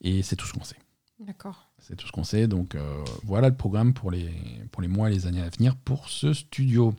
[0.00, 0.78] et c'est tout ce qu'on sait.
[1.20, 1.68] D'accord.
[1.78, 2.76] C'est tout ce qu'on sait, donc
[3.24, 4.30] voilà le programme pour les,
[4.72, 6.94] pour les mois et les années à venir pour ce studio.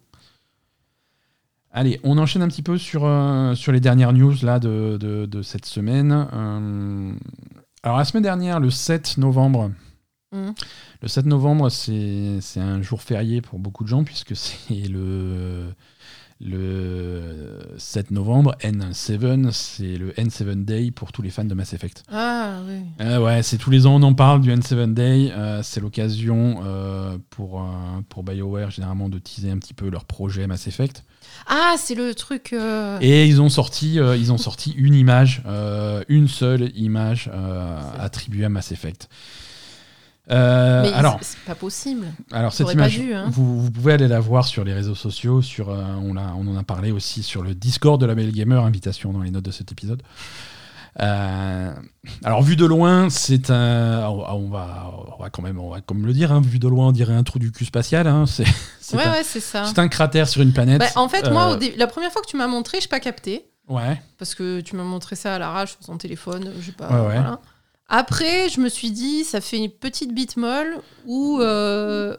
[1.71, 3.01] Allez, on enchaîne un petit peu sur,
[3.55, 6.11] sur les dernières news là, de, de- de cette semaine.
[7.83, 9.71] Alors la semaine dernière, le 7 novembre,
[10.31, 10.53] Mhm.
[11.01, 15.73] le 7 novembre, c'est un jour férié pour beaucoup de gens puisque c'est le,
[16.41, 22.03] le 7 novembre, N7, c'est le N7 Day pour tous les fans de Mass Effect.
[22.11, 22.79] Ah oui.
[23.01, 25.31] Euh, ouais, c'est tous les ans on en parle du N7 Day.
[25.31, 27.65] Euh, c'est l'occasion euh, pour, euh,
[28.07, 31.03] pour BioWare généralement de teaser un petit peu leur projet Mass Effect.
[31.47, 32.53] Ah, c'est le truc.
[33.01, 35.43] Et ils ont sorti, ils ont sorti une image,
[36.07, 37.29] une seule image
[37.99, 39.09] attribuée à Mass Effect.
[40.31, 42.05] Euh, Mais alors, c'est pas possible.
[42.31, 43.29] alors cette pas image, hein.
[43.31, 45.41] vous, vous pouvez aller la voir sur les réseaux sociaux.
[45.41, 48.63] Sur, euh, on, en a parlé aussi sur le Discord de la Belle Gamer.
[48.63, 50.03] Invitation dans les notes de cet épisode.
[50.99, 51.71] Euh,
[52.23, 54.07] alors vu de loin, c'est un.
[54.09, 56.31] On va, on va quand même, on va comme le dire.
[56.31, 58.07] hein, vu de loin, on dirait un trou du cul spatial.
[58.07, 58.45] hein, c'est
[58.95, 59.65] Ouais, un, ouais, c'est ça.
[59.65, 60.79] c'est un cratère sur une planète.
[60.79, 63.45] Bah, en fait, moi, la première fois que tu m'as montré, je pas capté.
[63.67, 64.01] Ouais.
[64.17, 66.51] Parce que tu m'as montré ça à l'arrache sur ton téléphone.
[66.59, 66.87] Je sais pas.
[66.89, 67.13] Ouais, ouais.
[67.19, 67.39] voilà.
[67.89, 72.15] Après, je me suis dit, ça fait une petite bite molle ou, euh,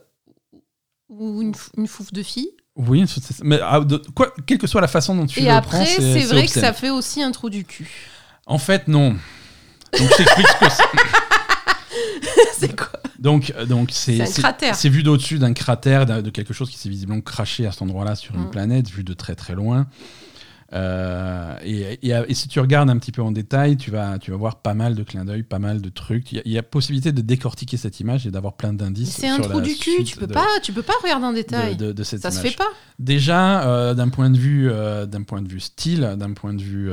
[1.09, 2.51] ou une, une fouffe de fille.
[2.77, 3.05] Oui,
[3.43, 3.81] mais ah,
[4.15, 6.53] quoi, quelle que soit la façon dont tu Et le après, prends, c'est vrai que
[6.53, 7.89] ça fait aussi un trou du cul.
[8.47, 9.11] En fait, non.
[9.11, 12.53] Donc, je t'explique ce que c'est.
[12.59, 12.91] c'est quoi?
[13.19, 14.75] Donc, euh, donc c'est C'est un c'est- cratère.
[14.75, 18.15] c'est vu d'au-dessus d'un cratère, de quelque chose qui s'est visiblement craché à cet endroit-là
[18.17, 18.51] sur une Mm.
[18.51, 19.87] planète, vu de très très loin.
[20.73, 24.31] Euh, et, et- et si tu regardes un petit peu en détail, tu vas, tu
[24.31, 26.31] vas voir pas mal de clins d'œil, pas mal de trucs.
[26.33, 29.17] Il y, a- il y a possibilité de décortiquer cette image et d'avoir plein d'indices.
[29.17, 30.05] C'est un trou du cul.
[30.05, 31.77] Tu peux de- pas, tu peux pas regarder en détail.
[31.77, 32.53] de, de- de cette ça se image.
[32.53, 32.69] fait pas.
[32.99, 36.63] Déjà, euh, d'un point de vue, euh, d'un point de vue style, d'un point de
[36.63, 36.91] vue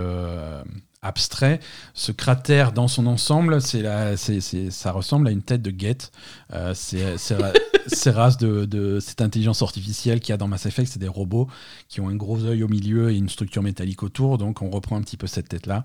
[1.08, 1.60] abstrait.
[1.94, 5.72] Ce cratère dans son ensemble, c'est la, c'est, c'est- ça ressemble à une tête de
[5.72, 6.12] guette.
[6.54, 7.54] Euh, c'est, c'est, ra-
[7.88, 11.08] ces races de, de cette intelligence artificielle qu'il y a dans Mass Effect, c'est des
[11.08, 11.48] robots
[11.90, 14.38] qui ont un gros œil au milieu et une structure métallique autour.
[14.38, 15.84] Donc on reprend un petit peu cette tête-là.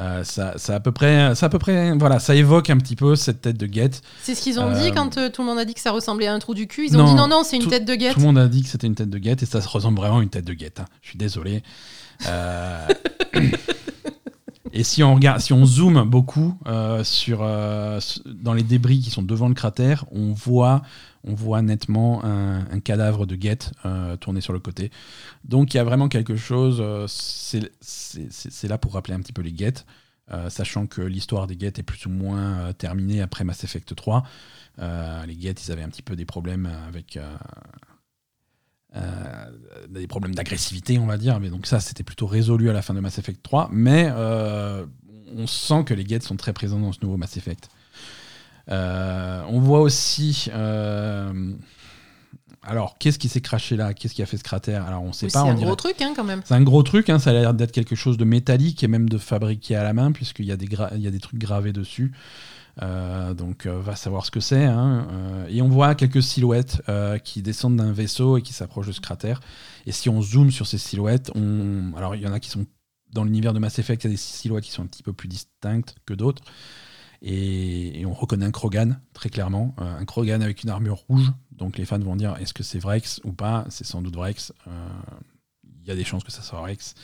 [0.00, 2.94] Euh, ça, ça à peu près, ça à peu près, voilà, ça évoque un petit
[2.94, 4.02] peu cette tête de guette.
[4.22, 5.90] C'est ce qu'ils ont Euh, dit quand euh, tout le monde a dit que ça
[5.92, 6.86] ressemblait à un trou du cul.
[6.86, 8.12] Ils ont Non, dit non, non, c'est une tout- tête de guette.
[8.12, 9.96] Tout le monde a dit que c'était une tête de guette et ça se ressemble
[9.98, 10.80] vraiment à une tête de guette.
[10.80, 10.84] hein.
[11.02, 11.62] Je suis désolé.
[14.72, 19.10] Et si on regarde, si on zoome beaucoup euh, sur euh, dans les débris qui
[19.10, 20.82] sont devant le cratère, on voit,
[21.24, 24.90] on voit nettement un, cadavre de guette euh, tourné sur le côté.
[25.44, 26.82] Donc il y a vraiment quelque chose.
[27.08, 29.86] c'est- là pour rappeler un petit peu les guettes.
[30.48, 34.24] sachant que l'histoire des guettes est plus ou moins terminée après Mass Effect 3.
[34.80, 37.18] Euh, les guettes, ils avaient un petit peu des problèmes avec
[38.96, 39.44] euh,
[39.90, 41.38] des problèmes d'agressivité, on va dire.
[41.40, 43.68] Mais donc ça, c'était plutôt résolu à la fin de Mass Effect 3.
[43.72, 44.84] Mais euh,
[45.36, 47.68] on sent que les guettes sont très présents dans ce nouveau Mass Effect.
[48.70, 50.48] Euh, on voit aussi.
[52.62, 53.94] alors, qu'est-ce qui s'est craché là?
[53.94, 54.84] Qu'est-ce qui a fait ce cratère?
[54.86, 55.42] Alors, on sait Oui, pas.
[55.42, 56.42] c'est un dirait- gros truc hein, quand même.
[56.44, 59.08] c'est un gros truc, hein, ça a l'air d'être quelque chose de métallique et même
[59.08, 61.38] de fabriqué à la main, puisqu'il y, a des gra- il y a des trucs
[61.38, 62.12] gravés dessus.
[62.80, 64.64] Euh, donc, euh, va savoir ce que c'est.
[64.64, 65.08] hein.
[65.10, 68.92] Euh, et on voit quelques silhouettes euh, qui descendent d'un vaisseau et qui s'approchent de
[68.92, 69.40] ce cratère.
[69.86, 71.32] Et si on zoome sur ces silhouettes,
[71.96, 72.66] alors il y en a qui sont
[73.12, 75.12] dans l'univers de Mass Effect, il y a des silhouettes qui sont un petit peu
[75.12, 76.42] plus distinctes que d'autres.
[77.20, 79.74] Et, et on reconnaît un Krogan, très clairement.
[79.78, 81.32] Un Krogan avec une armure rouge.
[81.50, 83.64] Donc les fans vont dire est-ce que c'est Vrex ou pas?
[83.70, 84.52] C'est sans doute Vrex.
[85.82, 86.94] Il y a des chances que ça soit Rex.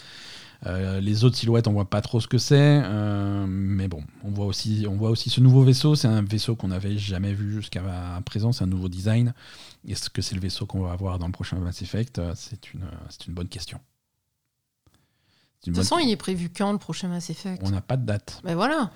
[0.66, 4.30] Euh, les autres silhouettes, on voit pas trop ce que c'est, euh, mais bon, on
[4.30, 5.94] voit aussi, on voit aussi ce nouveau vaisseau.
[5.94, 7.82] C'est un vaisseau qu'on n'avait jamais vu jusqu'à
[8.24, 8.52] présent.
[8.52, 9.34] C'est un nouveau design.
[9.86, 12.20] Est-ce que c'est le vaisseau qu'on va avoir dans le prochain Mass Effect?
[12.34, 13.78] C'est une, c'est une bonne question.
[15.66, 17.62] Une De toute façon, il est prévu quand le prochain Mass Effect?
[17.64, 18.40] On n'a pas de date.
[18.44, 18.90] Ben voilà.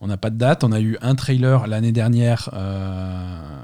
[0.00, 0.64] On n'a pas de date.
[0.64, 3.62] On a eu un trailer l'année dernière euh,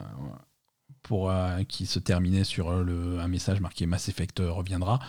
[1.02, 5.00] pour, euh, qui se terminait sur le, un message marqué Mass Effect reviendra.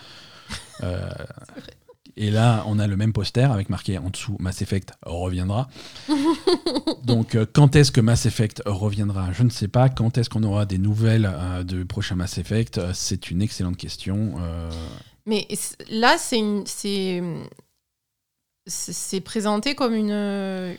[0.82, 1.08] Euh,
[2.16, 5.68] et là, on a le même poster avec marqué en dessous Mass Effect reviendra.
[7.04, 9.32] Donc, euh, quand est-ce que Mass Effect reviendra?
[9.32, 9.88] Je ne sais pas.
[9.88, 12.78] Quand est-ce qu'on aura des nouvelles euh, du prochain Mass Effect?
[12.78, 14.34] Euh, C'est une excellente question.
[14.40, 14.70] Euh,
[15.26, 15.48] Mais
[15.88, 16.64] là, c'est une,
[18.66, 20.10] c'est, présenté comme une,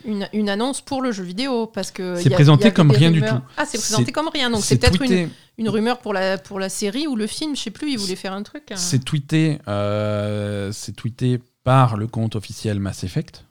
[0.06, 2.92] une, une annonce pour le jeu vidéo parce que C'est il y a- présenté comme
[2.92, 3.36] rien du tout.
[3.58, 4.50] Ah, c'est présenté comme rien.
[4.50, 7.56] Donc c'est peut-être une, une rumeur pour la pour la série ou le film.
[7.56, 7.92] Je sais plus.
[7.92, 8.64] Ils voulaient faire un truc.
[8.72, 8.76] hein.
[8.78, 13.44] C'est tweeté, euh, c'est tweeté par le compte officiel Mass Effect.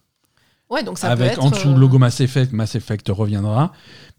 [0.70, 1.44] Ouais, donc ça avec peut être.
[1.44, 3.72] en dessous euh, le logo Mass Effect, Mass Effect reviendra.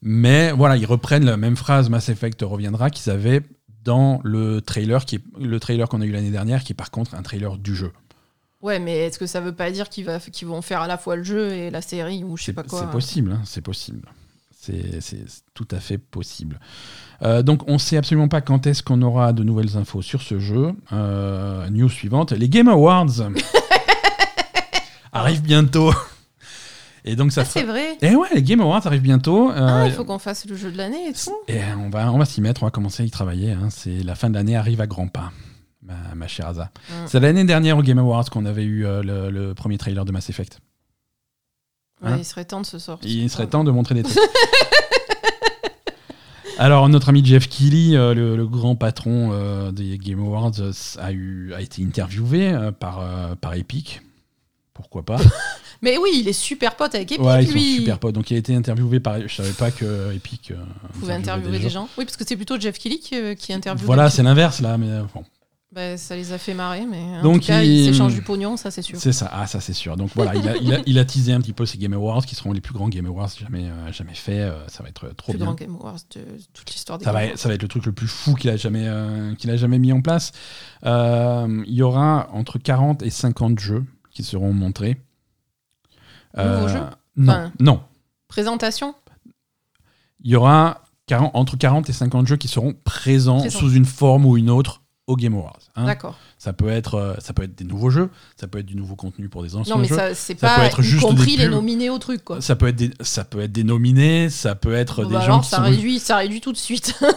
[0.03, 3.41] Mais voilà, ils reprennent la même phrase Mass Effect reviendra qu'ils avaient
[3.83, 6.91] dans le trailer qui est le trailer qu'on a eu l'année dernière, qui est par
[6.91, 7.91] contre un trailer du jeu.
[8.63, 10.05] Ouais, mais est-ce que ça veut pas dire qu'ils
[10.47, 12.79] vont faire à la fois le jeu et la série ou je sais pas quoi
[12.79, 14.07] c'est possible, hein, c'est possible.
[14.59, 16.57] C'est tout à fait possible.
[17.21, 20.39] Euh, donc on sait absolument pas quand est-ce qu'on aura de nouvelles infos sur ce
[20.39, 20.71] jeu.
[20.93, 23.09] Euh, news suivante, les Game Awards
[25.11, 25.93] arrivent bientôt.
[27.05, 27.97] Et donc ça Ah, c'est vrai.
[28.01, 29.51] Et ouais, les Game Awards arrivent bientôt.
[29.53, 31.35] Ah, Euh, il faut qu'on fasse le jeu de l'année et tout.
[31.49, 33.51] Et on va, on va s'y mettre, on va commencer à y travailler.
[33.51, 33.67] hein.
[33.69, 35.33] C'est la fin de l'année arrive à grands pas,
[36.09, 36.71] ma, ma chère Asa.
[36.89, 36.93] Mm.
[37.07, 40.11] C'est l'année dernière au Game Awards qu'on avait eu euh, le, le premier trailer de
[40.11, 40.59] Mass Effect.
[42.01, 43.09] Ouais, Hein il serait temps de se sortir.
[43.09, 44.17] Il serait temps de montrer des trucs.
[46.59, 50.71] Alors notre ami Jeff Keighley, euh, le, le grand patron euh, des Game Awards, euh,
[50.99, 54.01] a, eu, a été interviewé euh, par, euh, par Epic.
[54.73, 55.17] Pourquoi pas?
[55.81, 58.15] Mais oui, il est super pote avec Epic, Ouais, ils sont super potes.
[58.15, 59.19] Donc il a été interviewé par.
[59.27, 60.55] Je savais pas que Epic euh,
[60.93, 61.89] Vous pouvez interviewer des gens.
[61.97, 63.85] Oui, parce que c'est plutôt Jeff Kelly qui, euh, qui interviewe.
[63.85, 65.23] Voilà, c'est l'inverse là, mais euh, bon.
[65.73, 68.21] Bah, ça les a fait marrer, mais en Donc, tout cas, il- ils s'échangent du
[68.21, 68.99] pognon, ça c'est sûr.
[68.99, 69.97] C'est ça, ah ça c'est sûr.
[69.97, 72.23] Donc voilà, il a, il, a, il a teasé un petit peu ces Game Awards
[72.25, 74.35] qui seront les plus grands Game Awards jamais, euh, jamais faits.
[74.39, 75.47] Euh, ça va être trop Plus bien.
[75.47, 76.21] grand Game Awards de
[76.53, 78.55] toute l'histoire des Ça va, ça va être le truc le plus fou qu'il a
[78.55, 80.31] jamais, euh, qu'il a jamais mis en place.
[80.85, 85.01] Euh, il y aura entre 40 et 50 jeux qui seront montrés.
[86.37, 86.79] Euh, Nouveaux jeux
[87.17, 87.81] Non, Enfin- non.
[88.27, 88.93] Présentation
[90.23, 93.59] Il y aura 40 entre 40 et 50 jeux qui seront présents Présents.
[93.59, 95.59] sous une forme ou une autre au Game Awards.
[95.75, 95.85] hein.
[95.85, 96.17] D'accord.
[96.37, 98.95] Ça peut être, euh, ça peut être des nouveaux jeux, ça peut être du nouveau
[98.95, 99.95] contenu pour des anciens Non, mais jeux.
[99.97, 102.39] ça, c'est Ça peut pas être y juste compris des les nominés au truc, quoi.
[102.41, 105.19] Ça peut être des, ça peut être des nominés, ça peut être Bon, des bah
[105.21, 106.97] gens alors, qui ça sont réduit, ça réduit tout de suite.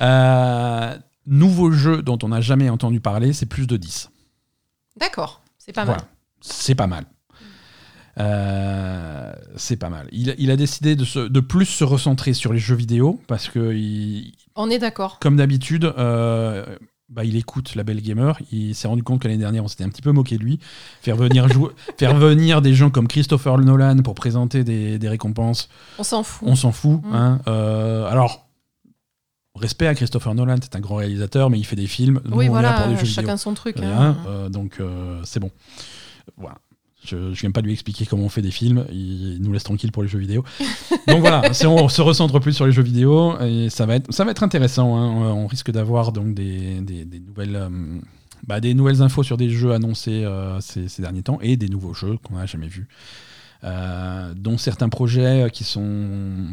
[0.00, 4.10] Euh, nouveau jeu dont on n'a jamais entendu parler, c'est plus de 10.
[4.98, 6.02] D'accord, c'est pas Voilà.
[6.02, 6.08] mal.
[6.42, 7.04] C'est pas mal.
[8.18, 10.08] Euh, c'est pas mal.
[10.12, 13.48] Il, il a décidé de, se- de plus se recentrer sur les jeux vidéo parce
[13.48, 15.18] que, il- On est d'accord.
[15.20, 16.64] comme d'habitude, euh,
[17.08, 18.38] bah, il écoute la belle gamer.
[18.50, 20.58] Il s'est rendu compte que l'année dernière, on s'était un petit peu moqué de lui.
[21.02, 21.46] Faire venir,
[21.98, 26.48] faire venir des gens comme Christopher Nolan pour présenter des, des récompenses, On s'en fout.
[26.48, 27.00] on s'en fout.
[27.04, 27.14] Mm.
[27.14, 27.40] hein.
[27.46, 28.46] Euh, alors,
[29.54, 32.20] respect à Christopher Nolan, c'est un grand réalisateur, mais il fait des films.
[32.24, 33.22] Nous, oui, on est là voilà, pour des jeux vidéo.
[33.22, 33.78] chacun son truc.
[33.80, 34.16] Hein.
[34.26, 35.50] euh, donc euh, c'est bon.
[36.36, 36.56] Voilà.
[37.06, 39.92] Je ne viens pas lui expliquer comment on fait des films, il nous laisse tranquille
[39.92, 40.44] pour les jeux vidéo.
[41.08, 43.34] donc voilà, on se recentre plus sur les jeux vidéo,
[43.70, 44.96] ça va être, ça va être intéressant.
[44.96, 45.32] hein.
[45.32, 47.68] On, risque d'avoir donc des, des- nouvelles, euh,
[48.46, 51.94] bah, des nouvelles infos sur des jeux annoncés euh, ces, derniers temps et des nouveaux
[51.94, 52.88] jeux qu'on n'a jamais vus.
[53.64, 56.48] Euh, dont certains projets qui sont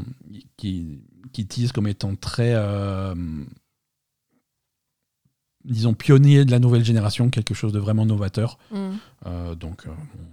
[0.55, 0.99] qui,
[1.33, 2.55] qui teasent comme étant très
[5.65, 8.57] disons pionniers de la nouvelle génération, quelque chose de vraiment novateur.
[8.71, 8.77] Mm.
[9.27, 9.89] Euh, donc euh,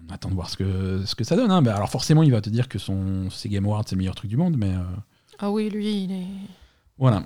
[0.08, 1.50] on attend de voir ce que, ce que ça donne.
[1.50, 1.64] hein.
[1.66, 4.28] Alors forcément, il va te dire que son, ses Game Awards, c'est le meilleur truc
[4.30, 4.82] du monde, mais euh,
[5.38, 6.26] Ah oui, lui, il est.
[6.98, 7.22] voilà.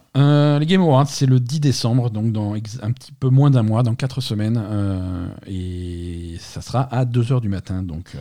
[0.59, 3.83] Les Game Awards, c'est le 10 décembre, donc dans un petit peu moins d'un mois,
[3.83, 4.63] dans 4 semaines,
[5.47, 8.13] et ça sera à 2h du matin, donc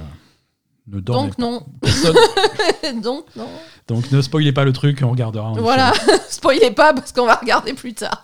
[0.87, 1.41] ne Donc pas.
[1.41, 1.65] non.
[3.01, 3.47] Donc non.
[3.87, 5.49] donc ne spoilez pas le truc, on regardera.
[5.51, 5.93] en Voilà,
[6.29, 8.23] spoilez pas parce qu'on va regarder plus tard.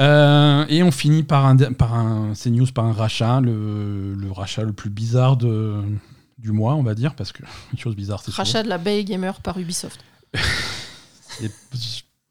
[0.00, 4.62] Euh, et on finit par un, par un CNews par un rachat, le, le rachat
[4.62, 5.82] le plus bizarre de,
[6.38, 7.42] du mois, on va dire, parce que
[7.72, 10.00] une chose bizarre, c'est souvent- Rachat de la Bay Gamer par Ubisoft.
[10.34, 11.50] c'est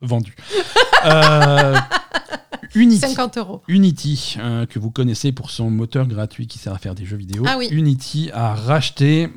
[0.02, 0.36] vendu.
[1.06, 1.76] Euh,
[2.76, 3.00] Unity.
[3.00, 3.64] 50 euros.
[3.68, 7.18] Unity, euh, que vous connaissez pour son moteur gratuit qui sert à faire des jeux
[7.18, 7.44] vidéo.
[7.48, 7.68] Ah oui.
[7.72, 9.30] Unity a racheté,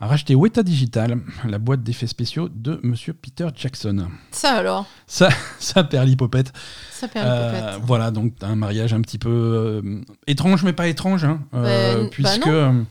[0.00, 4.06] a racheté Weta Digital, la boîte d'effets spéciaux de Monsieur Peter Jackson.
[4.30, 5.28] Ça alors, Ça,
[5.58, 6.52] ça perd l'hypopète.
[6.92, 11.24] ça perd Euh, voilà, donc un mariage un petit peu euh, étrange, mais pas étrange,
[11.24, 12.86] hein, euh, Ben, bah puisque non.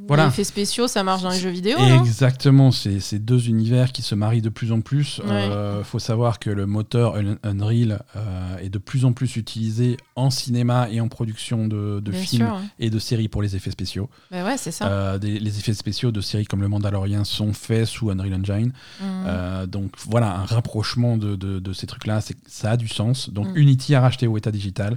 [0.00, 0.24] Euh, voilà.
[0.24, 1.78] Les effets spéciaux, ça marche dans les jeux vidéo.
[1.78, 5.20] exactement, c'est ces deux univers qui se marient de plus en plus.
[5.24, 5.48] Il Ouais.
[5.84, 10.30] faut savoir que le moteur Un- Unreal euh, est de plus en plus utilisé en
[10.30, 12.60] cinéma et en production de, films sûr.
[12.78, 14.08] et de séries pour les effets spéciaux.
[14.32, 14.86] Ouais, c'est ça.
[14.88, 18.72] Euh, des- les effets spéciaux de séries comme Le Mandalorian sont faits sous Unreal Engine.
[19.02, 23.30] Euh, donc voilà, un rapprochement de, de- de ces trucs-là, ça a du sens.
[23.30, 23.56] Donc Mm.
[23.56, 24.96] Unity a racheté Weta Digital euh,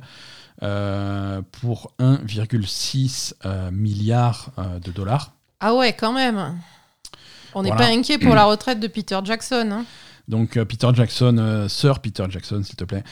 [0.60, 5.34] pour 1,6 euh, milliard euh, de dollars.
[5.60, 6.60] Ah ouais, quand même.
[7.56, 7.86] On n'est Voilà.
[7.88, 9.70] pas inquiet pour la retraite de Peter Jackson.
[9.72, 9.86] hein.
[10.28, 13.04] Donc euh, Peter Jackson, euh, Sir Peter Jackson, s'il te plaît.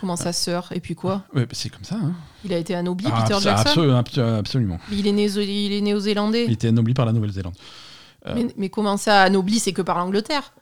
[0.00, 1.96] Comment ça sœur Et puis quoi Ouais, bah, c'est comme ça.
[1.96, 2.12] Hein.
[2.44, 4.78] Il a été anobli, Ah, Peter Jackson abso- abso- absolument.
[4.90, 6.44] Il est, il est néo-zélandais.
[6.46, 7.54] Il était anobli par la Nouvelle-Zélande.
[8.26, 8.32] Euh.
[8.34, 10.52] Mais, mais comment ça, anobli C'est que par l'Angleterre.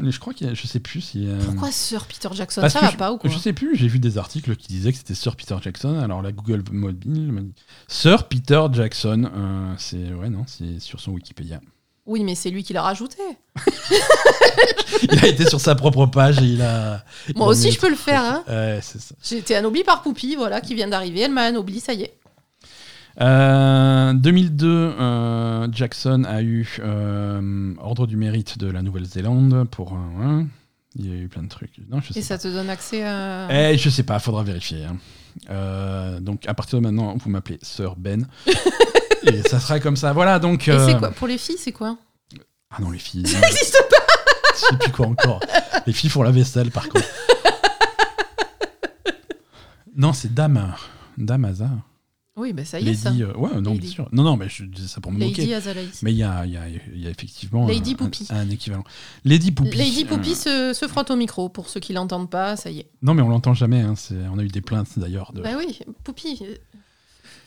[0.00, 1.26] Je crois qu'il y a- je sais plus si.
[1.26, 3.74] euh, Pourquoi Sir Peter Jackson parce Ça va je- pas ou quoi Je sais plus,
[3.76, 5.98] j'ai vu des articles qui disaient que c'était Sir Peter Jackson.
[5.98, 7.52] Alors la Google Mobile m'a dit
[7.88, 11.60] Sir Peter Jackson, euh, c'est ouais non, c'est sur son Wikipédia.
[12.06, 13.18] Oui, mais c'est lui qui l'a rajouté.
[15.02, 17.04] Il a été sur sa propre page et il a.
[17.28, 18.22] il Moi a aussi, je peux le faire.
[18.22, 18.44] Hein.
[18.48, 19.14] Ouais, c'est ça.
[19.22, 21.20] J'ai été anobli par Poupie, voilà, qui vient d'arriver.
[21.20, 22.14] Elle m'a anobli, ça y est.
[23.20, 30.10] Euh, 2002, euh, Jackson a eu euh, ordre du mérite de la Nouvelle-Zélande pour un.
[30.20, 30.46] hein,
[30.96, 31.72] il y a eu plein de trucs.
[31.90, 33.70] Non, je sais Et ça te donne accès à.
[33.72, 34.84] Eh, je sais pas, faudra vérifier.
[34.84, 34.96] hein.
[35.50, 38.26] Euh, donc à partir de maintenant, vous m'appelez Sir Ben.
[39.26, 40.12] et ça sera comme ça.
[40.12, 40.68] Voilà, donc.
[40.68, 41.96] Et euh, c'est quoi Pour les filles, c'est quoi?
[42.70, 43.26] Ah non, les filles.
[43.26, 43.96] Ça n'existe pas
[44.54, 45.40] je sais plus quoi encore.
[45.86, 47.06] Les filles font la vaisselle, par contre.
[49.96, 50.74] non, c'est Dame.
[51.16, 51.78] Dame Hazard.
[52.38, 53.10] Oui, bah ça y est, ça.
[53.10, 53.24] Lady.
[53.24, 53.80] euh, ouais, non, Lady.
[53.80, 54.08] bien sûr.
[54.12, 55.54] Non, non, mais je disais ça pour me Lady moquer.
[55.54, 56.02] Azalaïs.
[56.02, 58.84] Mais il y a, y, a, y a effectivement Lady un, un- un équivalent.
[59.24, 59.76] Lady Poupie.
[59.76, 61.48] Lady euh, Poupie se, se frotte au micro.
[61.48, 62.90] Pour ceux qui l'entendent pas, ça y est.
[63.02, 63.80] non, mais on l'entend jamais.
[63.80, 63.94] hein,
[64.32, 65.32] on a eu des plaintes d'ailleurs.
[65.32, 65.42] De...
[65.42, 66.54] Bah oui, Poupie, euh,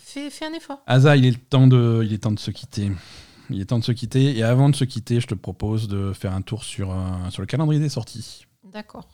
[0.04, 0.82] fais, fais un effort.
[0.88, 2.92] Asa, il est, temps de, il est temps de se quitter.
[3.50, 4.38] Il est temps de se quitter.
[4.38, 6.96] Et avant de se quitter, je te propose de faire un tour sur, euh,
[7.30, 8.46] sur le calendrier des sorties.
[8.74, 9.08] D'accord.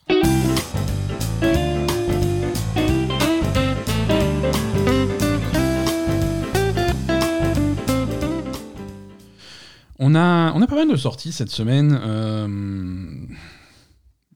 [10.09, 12.47] On a, on a pas mal de sorties cette semaine, euh,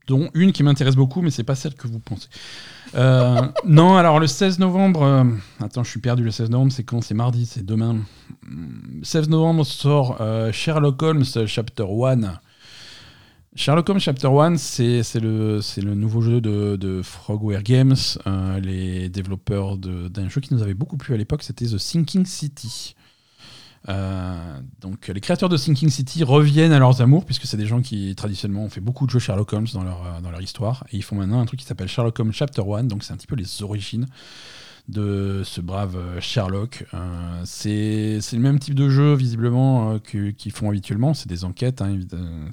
[0.05, 2.27] dont une qui m'intéresse beaucoup, mais c'est pas celle que vous pensez.
[2.95, 5.23] Euh, non, alors le 16 novembre, euh,
[5.61, 6.25] attends, je suis perdu.
[6.25, 6.99] Le 16 novembre, c'est quand?
[6.99, 7.99] C'est mardi, c'est demain.
[8.49, 12.19] Le 16 novembre sort Sherlock Holmes Chapter 1.
[13.55, 17.95] Sherlock Holmes Chapter 1, c'est le, le nouveau jeu de, de Frogware Games,
[18.61, 22.93] les développeurs d'un jeu qui nous avait beaucoup plu à l'époque, c'était The Sinking City.
[23.89, 27.81] Euh, donc les créateurs de Sinking City reviennent à leurs amours puisque c'est des gens
[27.81, 30.83] qui traditionnellement ont fait beaucoup de jeux Sherlock Holmes dans leur, euh, dans leur histoire
[30.91, 33.17] et ils font maintenant un truc qui s'appelle Sherlock Holmes Chapter 1 donc c'est un
[33.17, 34.05] petit peu les origines
[34.87, 36.85] de ce brave euh, Sherlock.
[36.93, 41.81] Euh, c'est le même type de jeu visiblement euh, qu'ils font habituellement, c'est des enquêtes
[41.81, 41.99] hein,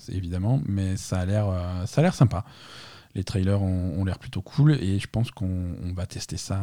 [0.08, 2.44] évidemment, mais ça a l'air euh, l'air sympa.
[3.14, 6.60] Les trailers ont, ont l'air plutôt cool et je pense qu'on on va tester ça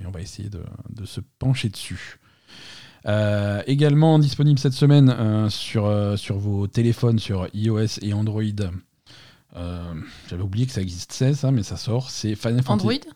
[0.00, 2.18] et on va essayer de, de se pencher dessus.
[3.06, 8.42] Euh, également disponible cette semaine euh, sur, euh, sur vos téléphones, sur iOS et Android.
[10.28, 12.10] J'avais oublié que ça existait, ça, mais ça sort.
[12.10, 12.86] C'est Final Fantasy.
[12.86, 13.14] Android?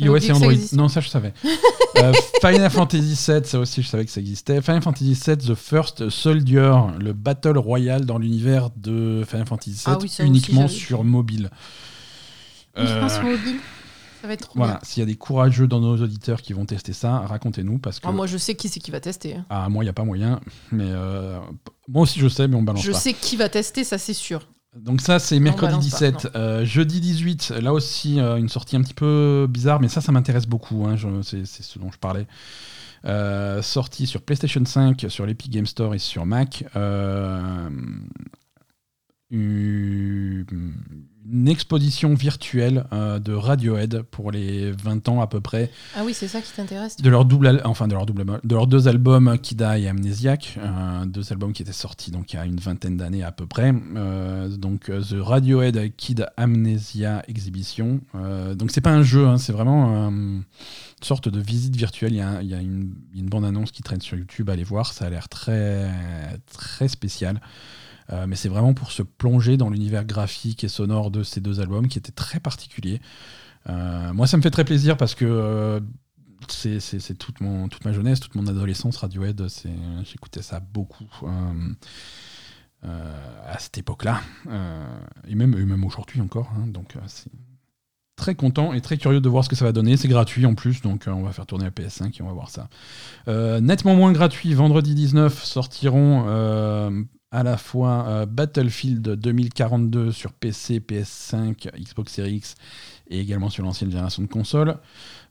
[0.00, 0.52] iOS et ça Android.
[0.72, 1.34] Non, ça je savais.
[2.40, 4.62] Final Fantasy VII, ça aussi je savais que ça existait.
[4.62, 9.82] Final Fantasy VII, The First Soldier, le Battle Royale dans l'univers de Final Fantasy VII,
[9.86, 11.50] Ah oui, ça aussi, uniquement sur mobile.
[12.76, 13.56] Uniquement sur mobile.
[14.20, 16.66] Ça va être trop voilà, s'il y a des courageux dans nos auditeurs qui vont
[16.66, 18.06] tester ça, racontez-nous parce que.
[18.08, 19.36] Ah, moi, je sais qui c'est qui va tester.
[19.36, 19.46] hein.
[19.50, 20.40] Ah, moi, il n'y a pas moyen.
[20.72, 21.38] Mais euh,
[21.88, 22.98] moi aussi, je sais, mais on balance Je pas.
[22.98, 24.48] sais qui va tester, ça c'est sûr.
[24.76, 26.28] Donc ça, c'est mercredi balance pas, 17.
[26.36, 30.12] Euh, jeudi 18, là aussi, euh, une sortie un petit peu bizarre, mais ça, ça
[30.12, 30.84] m'intéresse beaucoup.
[30.86, 32.26] hein, je- c'est c'est ce dont je parlais.
[33.04, 36.64] Euh, sortie sur PlayStation 5, sur l'Epic Game Store et sur Mac.
[36.76, 37.70] Euh,
[39.30, 40.44] une,
[41.30, 45.70] une exposition virtuelle euh, de Radiohead pour les 20 ans à peu près.
[45.96, 46.96] Ah oui, c'est ça qui t'intéresse.
[46.96, 51.04] de leur double enfin de leur double de leurs deux albums Kida et Amnesiac euh,
[51.06, 53.72] deux albums qui étaient sortis donc il y a une vingtaine d'années à peu près.
[53.96, 58.00] Euh, donc The Radiohead Kid Amnesia Exhibition.
[58.54, 60.42] Donc c'est pas un jeu hein, c'est vraiment une
[61.02, 62.12] sorte de visite virtuelle.
[62.12, 64.64] Il y a, il y a une, une bande annonce qui traîne sur YouTube allez
[64.64, 65.90] voir ça a l'air très
[66.52, 67.40] très spécial
[68.10, 71.60] Euh, mais c'est vraiment pour se plonger dans l'univers graphique et sonore de ces deux
[71.60, 73.00] albums qui étaient très particuliers
[73.68, 75.80] Euh, moi ça me fait très plaisir parce que euh,
[76.48, 79.44] c'est toute, ma jeunesse, toute mon adolescence, Radiohead,
[80.04, 81.04] j'écoutais ça beaucoup
[82.82, 84.22] à cette époque-là,
[85.26, 86.50] et même, aujourd'hui encore.
[86.56, 87.32] hein, donc c'est
[88.16, 89.96] très content et très curieux de voir ce que ça va donner.
[89.96, 92.50] C'est gratuit en plus, donc on va faire tourner la PS5 et on va voir
[92.50, 92.68] ça.
[93.26, 96.24] Nettement moins gratuit, vendredi 19 sortiront
[97.30, 102.54] à la fois euh, Battlefield 2042 sur PC, PS5, Xbox Series X
[103.08, 104.78] et également sur l'ancienne génération de consoles.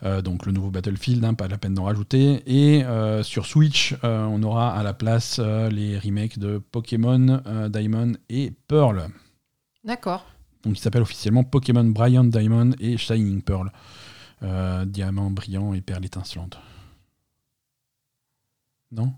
[0.04, 2.43] Euh, donc le nouveau Battlefield, hein, pas la peine d'en rajouter.
[2.45, 8.52] Et euh, sur Switch, on aura à la place les remakes de Pokémon Diamond et
[8.68, 9.08] Pearl.
[9.84, 10.26] D'accord.
[10.64, 13.72] Donc il s'appelle officiellement Pokémon Brilliant Diamond et Shining Pearl.
[14.86, 16.60] Diamant brillant et perle étincelante.
[18.91, 19.14] Non?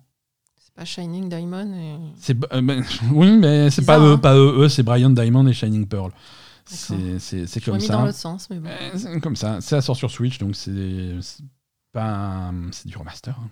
[0.80, 1.96] Pas Shining Diamond et...
[2.20, 4.18] c'est, euh, ben, Oui, mais c'est pas eux, hein.
[4.18, 6.12] pas eux, eux, c'est Brilliant Diamond et Shining Pearl.
[6.66, 8.06] C'est, c'est, c'est comme mis dans ça.
[8.06, 8.70] l'autre sens, mais bon.
[8.96, 9.60] C'est comme ça.
[9.60, 11.44] Ça sort sur Switch, donc c'est c'est
[11.92, 13.36] pas c'est du remaster.
[13.40, 13.50] hein.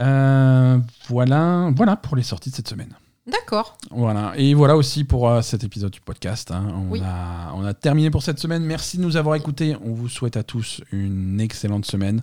[0.00, 0.78] Euh,
[1.08, 2.92] voilà, voilà pour les sorties de cette semaine.
[3.26, 3.76] D'accord.
[3.90, 4.32] Voilà.
[4.36, 6.50] Et voilà aussi pour euh, cet épisode du podcast.
[6.50, 6.66] hein.
[6.74, 7.02] On, Oui.
[7.04, 8.62] a, on a terminé pour cette semaine.
[8.64, 9.74] Merci de nous avoir écoutés.
[9.84, 12.22] On vous souhaite à tous une excellente semaine.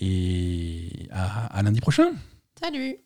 [0.00, 2.12] Et à- à lundi prochain.
[2.56, 3.00] Salut.